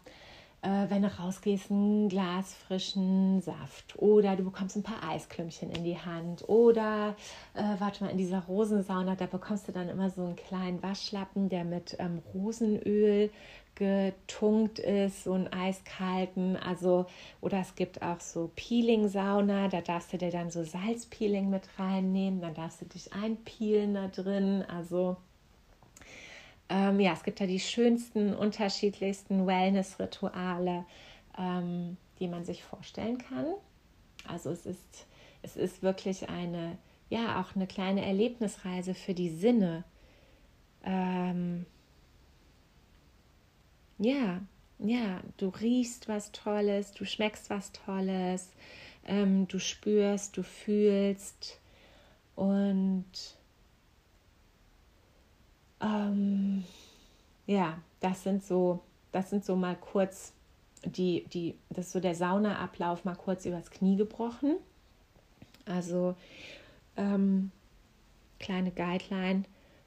[0.66, 5.84] äh, wenn du rausgehst, ein Glas frischen Saft oder du bekommst ein paar Eisklümpchen in
[5.84, 7.16] die Hand oder
[7.54, 11.50] äh, warte mal, in dieser Rosensauna, da bekommst du dann immer so einen kleinen Waschlappen,
[11.50, 13.30] der mit ähm, Rosenöl
[13.76, 17.06] getunkt ist, so einen eiskalten, also
[17.42, 22.42] oder es gibt auch so Peeling-Sauna, da darfst du dir dann so Salzpeeling mit reinnehmen,
[22.42, 25.18] dann darfst du dich einpeelen da drin, also
[26.70, 30.86] ähm, ja, es gibt da die schönsten, unterschiedlichsten Wellness-Rituale,
[31.38, 33.46] ähm, die man sich vorstellen kann.
[34.28, 35.08] Also es ist,
[35.44, 36.78] es ist wirklich eine,
[37.10, 39.84] ja, auch eine kleine Erlebnisreise für die Sinne.
[40.84, 41.66] Ähm,
[44.00, 44.42] ja,
[44.80, 48.52] ja, du riechst was Tolles, du schmeckst was Tolles,
[49.06, 51.60] ähm, du spürst, du fühlst
[52.36, 53.06] und
[55.82, 56.64] ähm,
[57.48, 60.34] ja, das sind so, das sind so mal kurz
[60.86, 64.58] die, die, das ist so der Saunaablauf mal kurz übers Knie gebrochen.
[65.66, 66.16] Also
[66.98, 67.52] ähm,
[68.40, 69.44] kleine Guideline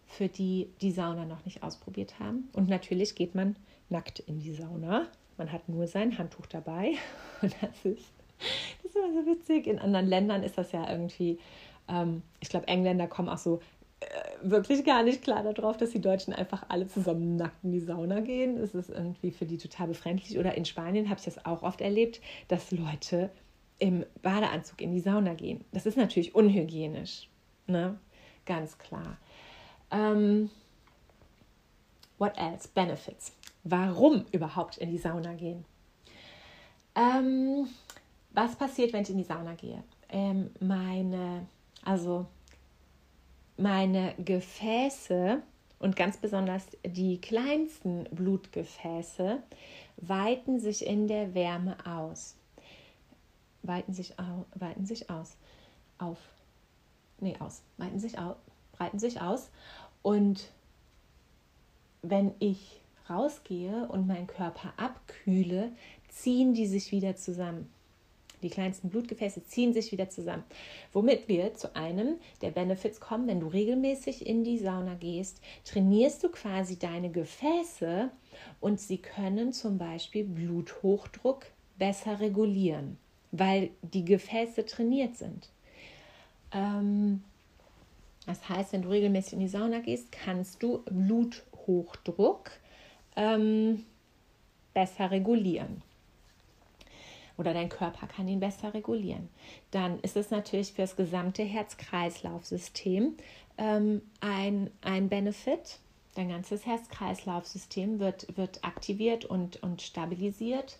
[0.07, 2.49] für die, die Sauna noch nicht ausprobiert haben.
[2.53, 3.57] Und natürlich geht man
[3.89, 5.07] nackt in die Sauna.
[5.37, 6.95] Man hat nur sein Handtuch dabei.
[7.43, 8.11] Und das ist,
[8.83, 9.67] das ist immer so witzig.
[9.67, 11.39] In anderen Ländern ist das ja irgendwie,
[11.89, 13.61] ähm, ich glaube, Engländer kommen auch so
[14.43, 18.21] wirklich gar nicht klar darauf, dass die Deutschen einfach alle zusammen nackt in die Sauna
[18.21, 18.57] gehen.
[18.57, 20.39] Es ist irgendwie für die total befremdlich.
[20.39, 23.31] Oder in Spanien habe ich das auch oft erlebt, dass Leute
[23.79, 25.65] im Badeanzug in die Sauna gehen.
[25.73, 27.29] Das ist natürlich unhygienisch,
[27.67, 27.99] ne?
[28.45, 29.19] Ganz klar.
[29.91, 30.51] Ähm,
[32.19, 32.69] what else?
[32.75, 33.33] Benefits.
[33.65, 35.65] Warum überhaupt in die Sauna gehen?
[36.95, 37.69] Ähm,
[38.33, 39.83] was passiert, wenn ich in die Sauna gehe?
[40.09, 41.47] Ähm, meine,
[41.85, 42.27] also
[43.59, 45.43] meine Gefäße
[45.79, 49.43] und ganz besonders die kleinsten Blutgefäße
[49.97, 52.37] weiten sich in der Wärme aus.
[53.63, 55.37] Weiten sich, au, weiten sich aus.
[55.99, 56.19] Auf.
[57.21, 57.63] Nee, aus.
[57.77, 58.37] Weiten sich aus.
[58.73, 59.51] Breiten sich aus.
[60.03, 60.51] Und
[62.03, 62.81] wenn ich
[63.11, 65.73] rausgehe und meinen Körper abkühle,
[66.09, 67.69] ziehen die sich wieder zusammen.
[68.43, 70.45] Die kleinsten Blutgefäße ziehen sich wieder zusammen.
[70.93, 76.23] Womit wir zu einem der Benefits kommen, wenn du regelmäßig in die Sauna gehst, trainierst
[76.23, 78.11] du quasi deine Gefäße
[78.61, 81.47] und sie können zum Beispiel Bluthochdruck
[81.79, 82.99] besser regulieren,
[83.33, 85.49] weil die Gefäße trainiert sind.
[86.53, 87.23] Ähm,
[88.27, 92.51] das heißt, wenn du regelmäßig in die Sauna gehst, kannst du Bluthochdruck
[93.17, 93.85] ähm,
[94.75, 95.83] besser regulieren
[97.39, 99.29] oder dein Körper kann ihn besser regulieren.
[99.71, 103.15] Dann ist es natürlich für das gesamte Herz-Kreislauf-System
[103.57, 105.79] ähm, ein, ein Benefit.
[106.15, 110.77] Dein ganzes Herz-Kreislauf-System wird, wird aktiviert und, und stabilisiert.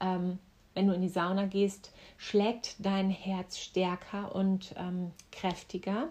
[0.00, 0.38] Ähm,
[0.74, 6.08] wenn du in die Sauna gehst, schlägt dein Herz stärker und ähm, kräftiger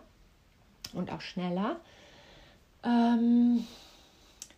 [0.93, 1.79] und auch schneller.
[2.83, 3.65] Ähm,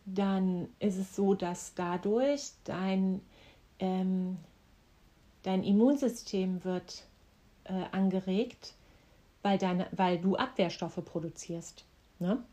[0.06, 3.22] dann ist es so, dass dadurch dein
[3.80, 4.38] ähm,
[5.44, 7.04] Dein Immunsystem wird
[7.64, 8.74] äh, angeregt,
[9.42, 11.86] weil, deine, weil du Abwehrstoffe produzierst.
[12.20, 12.44] Ne?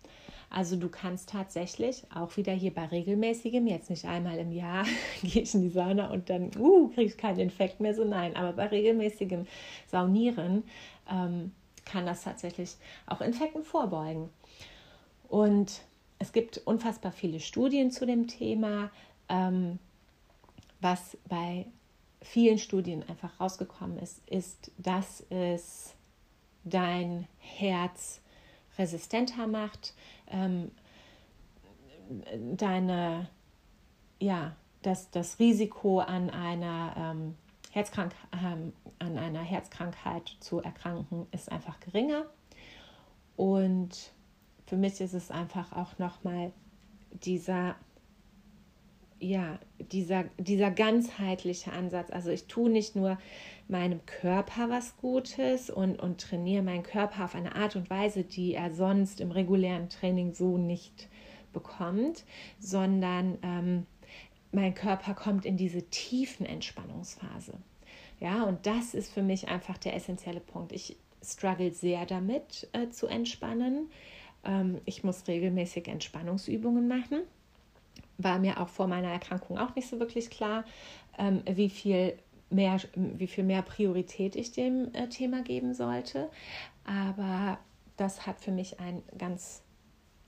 [0.50, 4.84] Also du kannst tatsächlich auch wieder hier bei regelmäßigem, jetzt nicht einmal im Jahr
[5.22, 8.34] gehe ich in die Sauna und dann uh, kriege ich keinen Infekt mehr, so nein,
[8.34, 9.46] aber bei regelmäßigem
[9.86, 10.64] Saunieren
[11.10, 11.52] ähm,
[11.84, 12.76] kann das tatsächlich
[13.06, 14.30] auch Infekten vorbeugen.
[15.28, 15.82] Und
[16.18, 18.90] es gibt unfassbar viele Studien zu dem Thema,
[19.28, 19.78] ähm,
[20.80, 21.66] was bei
[22.20, 25.94] vielen Studien einfach rausgekommen ist, ist, dass es
[26.64, 28.20] dein Herz
[28.78, 29.94] resistenter macht,
[30.28, 30.70] ähm,
[32.56, 33.28] deine,
[34.20, 37.34] ja, dass das Risiko an einer, ähm,
[37.70, 42.24] Herzkrank ähm, an einer Herzkrankheit zu erkranken ist einfach geringer.
[43.36, 44.12] Und
[44.66, 46.52] für mich ist es einfach auch nochmal
[47.12, 47.76] dieser,
[49.20, 49.58] ja,
[49.92, 52.10] dieser, dieser ganzheitliche Ansatz.
[52.10, 53.18] Also ich tue nicht nur
[53.68, 58.54] meinem Körper was Gutes und, und trainiere meinen Körper auf eine Art und Weise, die
[58.54, 61.08] er sonst im regulären Training so nicht
[61.52, 62.24] bekommt,
[62.58, 63.86] sondern ähm,
[64.52, 67.54] mein Körper kommt in diese tiefen Entspannungsphase.
[68.20, 70.72] Ja, und das ist für mich einfach der essentielle Punkt.
[70.72, 73.90] Ich struggle sehr damit äh, zu entspannen.
[74.44, 77.20] Ähm, ich muss regelmäßig Entspannungsübungen machen.
[78.18, 80.64] War mir auch vor meiner Erkrankung auch nicht so wirklich klar,
[81.18, 82.18] ähm, wie viel
[82.50, 86.30] mehr, wie viel mehr Priorität ich dem äh, Thema geben sollte.
[86.84, 87.58] Aber
[87.96, 89.62] das hat für mich einen ganz,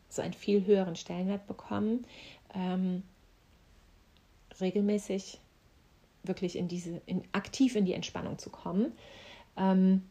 [0.08, 2.06] so einen viel höheren Stellenwert bekommen.
[2.54, 3.02] Ähm,
[4.60, 5.40] regelmäßig
[6.22, 8.92] wirklich in diese, in, aktiv in die Entspannung zu kommen.
[9.56, 10.02] Ähm,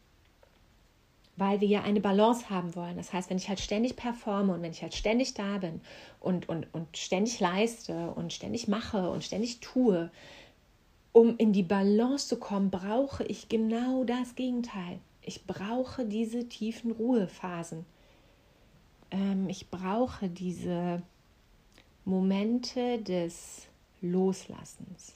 [1.40, 2.98] weil wir ja eine Balance haben wollen.
[2.98, 5.82] Das heißt, wenn ich halt ständig performe und wenn ich halt ständig da bin
[6.20, 10.12] und, und, und ständig leiste und ständig mache und ständig tue,
[11.12, 15.00] um in die Balance zu kommen, brauche ich genau das Gegenteil.
[15.22, 17.86] Ich brauche diese tiefen Ruhephasen.
[19.12, 21.02] Ähm, ich brauche diese
[22.06, 23.68] Momente des
[24.02, 25.14] Loslassens.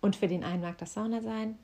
[0.00, 1.58] Und für den einen mag das Sauna sein,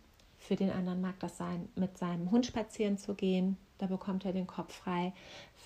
[0.47, 3.57] für den anderen mag das sein, mit seinem Hund spazieren zu gehen.
[3.79, 5.13] Da bekommt er den Kopf frei.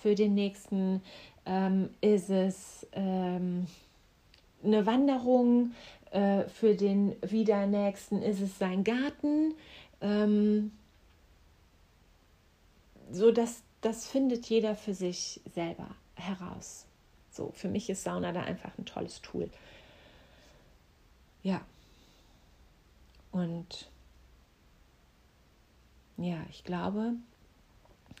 [0.01, 1.01] Für den nächsten
[1.45, 3.67] ähm, ist es ähm,
[4.63, 5.73] eine Wanderung.
[6.09, 9.53] Äh, für den wieder nächsten ist es sein Garten.
[10.01, 10.71] Ähm,
[13.11, 16.85] so dass das findet jeder für sich selber heraus.
[17.31, 19.49] So, für mich ist Sauna da einfach ein tolles Tool.
[21.43, 21.61] Ja.
[23.31, 23.89] Und
[26.23, 27.13] ja, ich glaube,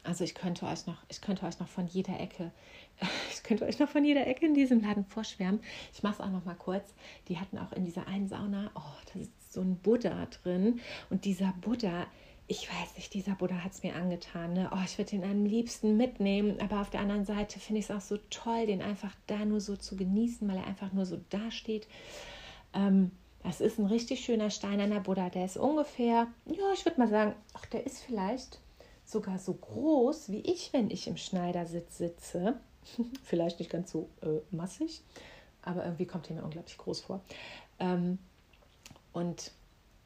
[0.03, 2.51] also ich könnte euch noch, ich könnte euch noch von jeder Ecke,
[3.31, 5.61] ich könnte euch noch von jeder Ecke in diesem Laden vorschwärmen.
[5.93, 6.93] Ich mache es auch noch mal kurz.
[7.27, 10.79] Die hatten auch in dieser einen Sauna, oh, da ist so ein Buddha drin
[11.09, 12.07] und dieser Buddha,
[12.47, 14.53] ich weiß nicht, dieser Buddha hat es mir angetan.
[14.53, 14.69] Ne?
[14.73, 17.91] Oh, ich würde den am liebsten mitnehmen, aber auf der anderen Seite finde ich es
[17.91, 21.19] auch so toll, den einfach da nur so zu genießen, weil er einfach nur so
[21.29, 21.87] dasteht.
[22.73, 23.11] Ähm,
[23.43, 25.29] das ist ein richtig schöner steinerner Buddha.
[25.29, 28.59] Der ist ungefähr, ja, ich würde mal sagen, ach, der ist vielleicht
[29.05, 32.59] sogar so groß wie ich, wenn ich im Schneidersitz sitze.
[33.23, 35.01] vielleicht nicht ganz so äh, massig,
[35.61, 37.21] aber irgendwie kommt er mir unglaublich groß vor.
[37.79, 38.17] Ähm,
[39.13, 39.51] und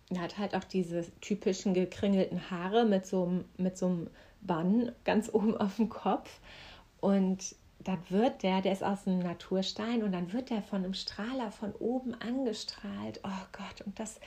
[0.09, 4.09] er hat halt auch diese typischen gekringelten Haare mit so, mit so einem
[4.41, 6.39] Bann ganz oben auf dem Kopf.
[7.01, 7.55] Und
[7.85, 11.51] dann wird der, der ist aus einem Naturstein und dann wird der von einem Strahler
[11.51, 13.21] von oben angestrahlt.
[13.23, 14.19] Oh Gott, und das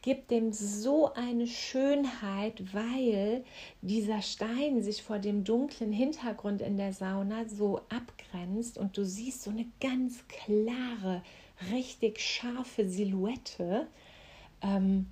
[0.00, 3.44] gibt dem so eine Schönheit, weil
[3.82, 9.42] dieser Stein sich vor dem dunklen Hintergrund in der Sauna so abgrenzt und du siehst
[9.42, 11.22] so eine ganz klare,
[11.72, 13.86] richtig scharfe Silhouette
[14.62, 15.06] ähm,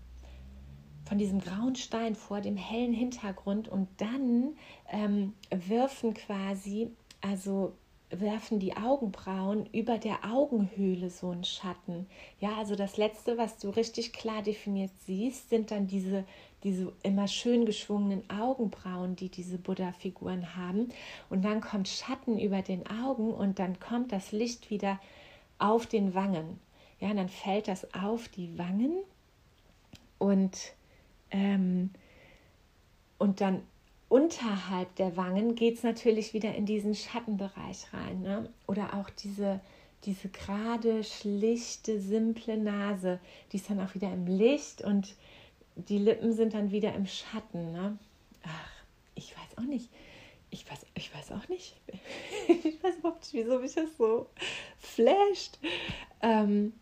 [1.04, 4.56] von diesem grauen Stein vor dem hellen Hintergrund und dann
[4.90, 6.90] ähm, wirfen quasi
[7.20, 7.74] also
[8.12, 12.06] werfen die Augenbrauen über der Augenhöhle so einen Schatten.
[12.40, 16.24] Ja, also das letzte, was du richtig klar definiert siehst, sind dann diese,
[16.62, 20.90] diese immer schön geschwungenen Augenbrauen, die diese Buddha-Figuren haben.
[21.30, 25.00] Und dann kommt Schatten über den Augen und dann kommt das Licht wieder
[25.58, 26.60] auf den Wangen.
[27.00, 28.92] Ja, und dann fällt das auf die Wangen
[30.18, 30.56] und,
[31.32, 31.90] ähm,
[33.18, 33.62] und dann
[34.12, 38.20] unterhalb der Wangen geht es natürlich wieder in diesen Schattenbereich rein.
[38.20, 38.50] Ne?
[38.66, 39.60] Oder auch diese,
[40.04, 45.16] diese gerade, schlichte, simple Nase, die ist dann auch wieder im Licht und
[45.76, 47.72] die Lippen sind dann wieder im Schatten.
[47.72, 47.98] Ne?
[48.42, 48.70] Ach,
[49.14, 49.88] ich weiß auch nicht.
[50.50, 51.74] Ich weiß, ich weiß auch nicht.
[52.48, 54.26] ich weiß überhaupt nicht, wieso mich das so
[54.76, 55.58] flasht.
[56.20, 56.74] Ähm,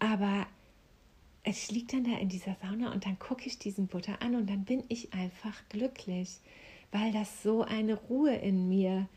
[0.00, 0.46] aber
[1.44, 4.48] ich liege dann da in dieser Sauna und dann gucke ich diesen Butter an und
[4.50, 6.38] dann bin ich einfach glücklich,
[6.92, 9.08] weil das so eine Ruhe in mir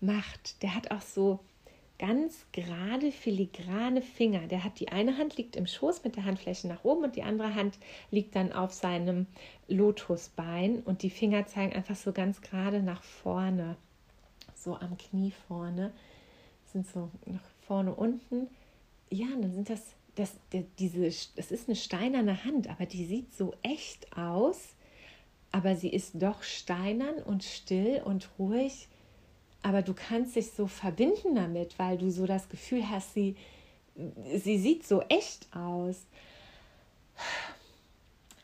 [0.00, 0.62] macht.
[0.62, 1.40] Der hat auch so
[1.98, 4.46] ganz gerade filigrane Finger.
[4.46, 7.24] Der hat die eine Hand liegt im Schoß mit der Handfläche nach oben und die
[7.24, 7.78] andere Hand
[8.10, 9.26] liegt dann auf seinem
[9.66, 13.76] Lotusbein und die Finger zeigen einfach so ganz gerade nach vorne,
[14.54, 15.92] so am Knie vorne,
[16.72, 18.46] sind so nach vorne unten.
[19.10, 19.82] Ja, dann sind das
[20.18, 20.32] das,
[20.78, 21.04] diese,
[21.36, 24.74] das ist eine steinerne Hand, aber die sieht so echt aus,
[25.52, 28.88] aber sie ist doch steinern und still und ruhig.
[29.62, 33.36] Aber du kannst dich so verbinden damit, weil du so das Gefühl hast, sie,
[34.34, 36.06] sie sieht so echt aus.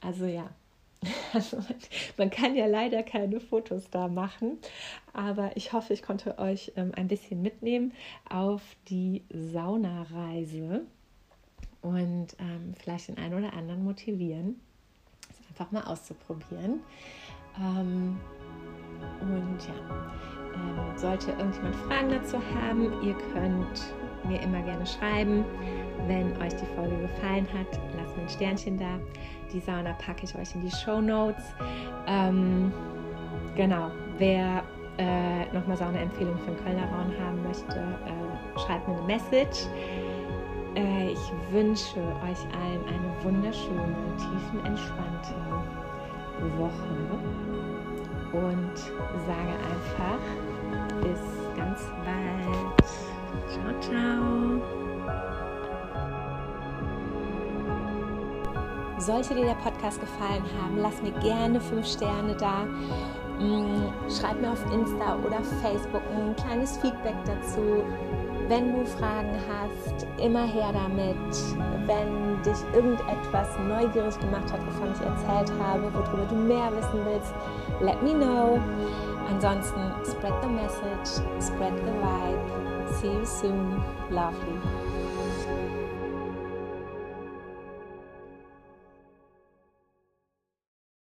[0.00, 0.50] Also ja,
[1.32, 1.58] Also
[2.16, 4.58] man kann ja leider keine Fotos da machen,
[5.12, 7.92] aber ich hoffe, ich konnte euch ähm, ein bisschen mitnehmen
[8.28, 10.86] auf die Saunareise
[11.84, 14.58] und ähm, vielleicht den einen oder anderen motivieren,
[15.30, 16.80] es einfach mal auszuprobieren.
[17.60, 18.18] Ähm,
[19.20, 20.04] und ja,
[20.54, 25.44] ähm, sollte irgendjemand Fragen dazu haben, ihr könnt mir immer gerne schreiben.
[26.06, 28.98] Wenn euch die Folge gefallen hat, lasst mir ein Sternchen da.
[29.52, 31.44] Die Sauna packe ich euch in die Show Notes.
[32.06, 32.72] Ähm,
[33.56, 34.62] genau, wer
[34.96, 39.66] äh, nochmal Sauna-Empfehlungen für den Kölner Raum haben möchte, äh, schreibt mir eine Message.
[40.76, 45.34] Äh, ich wünsche euch allen eine wunderschöne, tiefenentspannte
[46.58, 47.44] Woche
[48.32, 48.76] und
[49.26, 50.20] sage einfach
[51.00, 51.20] bis
[51.56, 52.84] ganz bald.
[53.48, 54.84] Ciao, ciao.
[58.98, 62.64] Sollte dir der Podcast gefallen haben, lass mir gerne 5 Sterne da.
[63.38, 67.84] Mm, schreib mir auf Insta oder Facebook ein kleines Feedback dazu.
[68.48, 71.16] Wenn du Fragen hast, immer her damit.
[71.86, 77.34] Wenn dich irgendetwas neugierig gemacht hat, wovon ich erzählt habe, worüber du mehr wissen willst,
[77.80, 78.60] let me know.
[79.30, 82.54] Ansonsten spread the message, spread the vibe.
[83.00, 83.82] See you soon.
[84.10, 84.83] Lovely.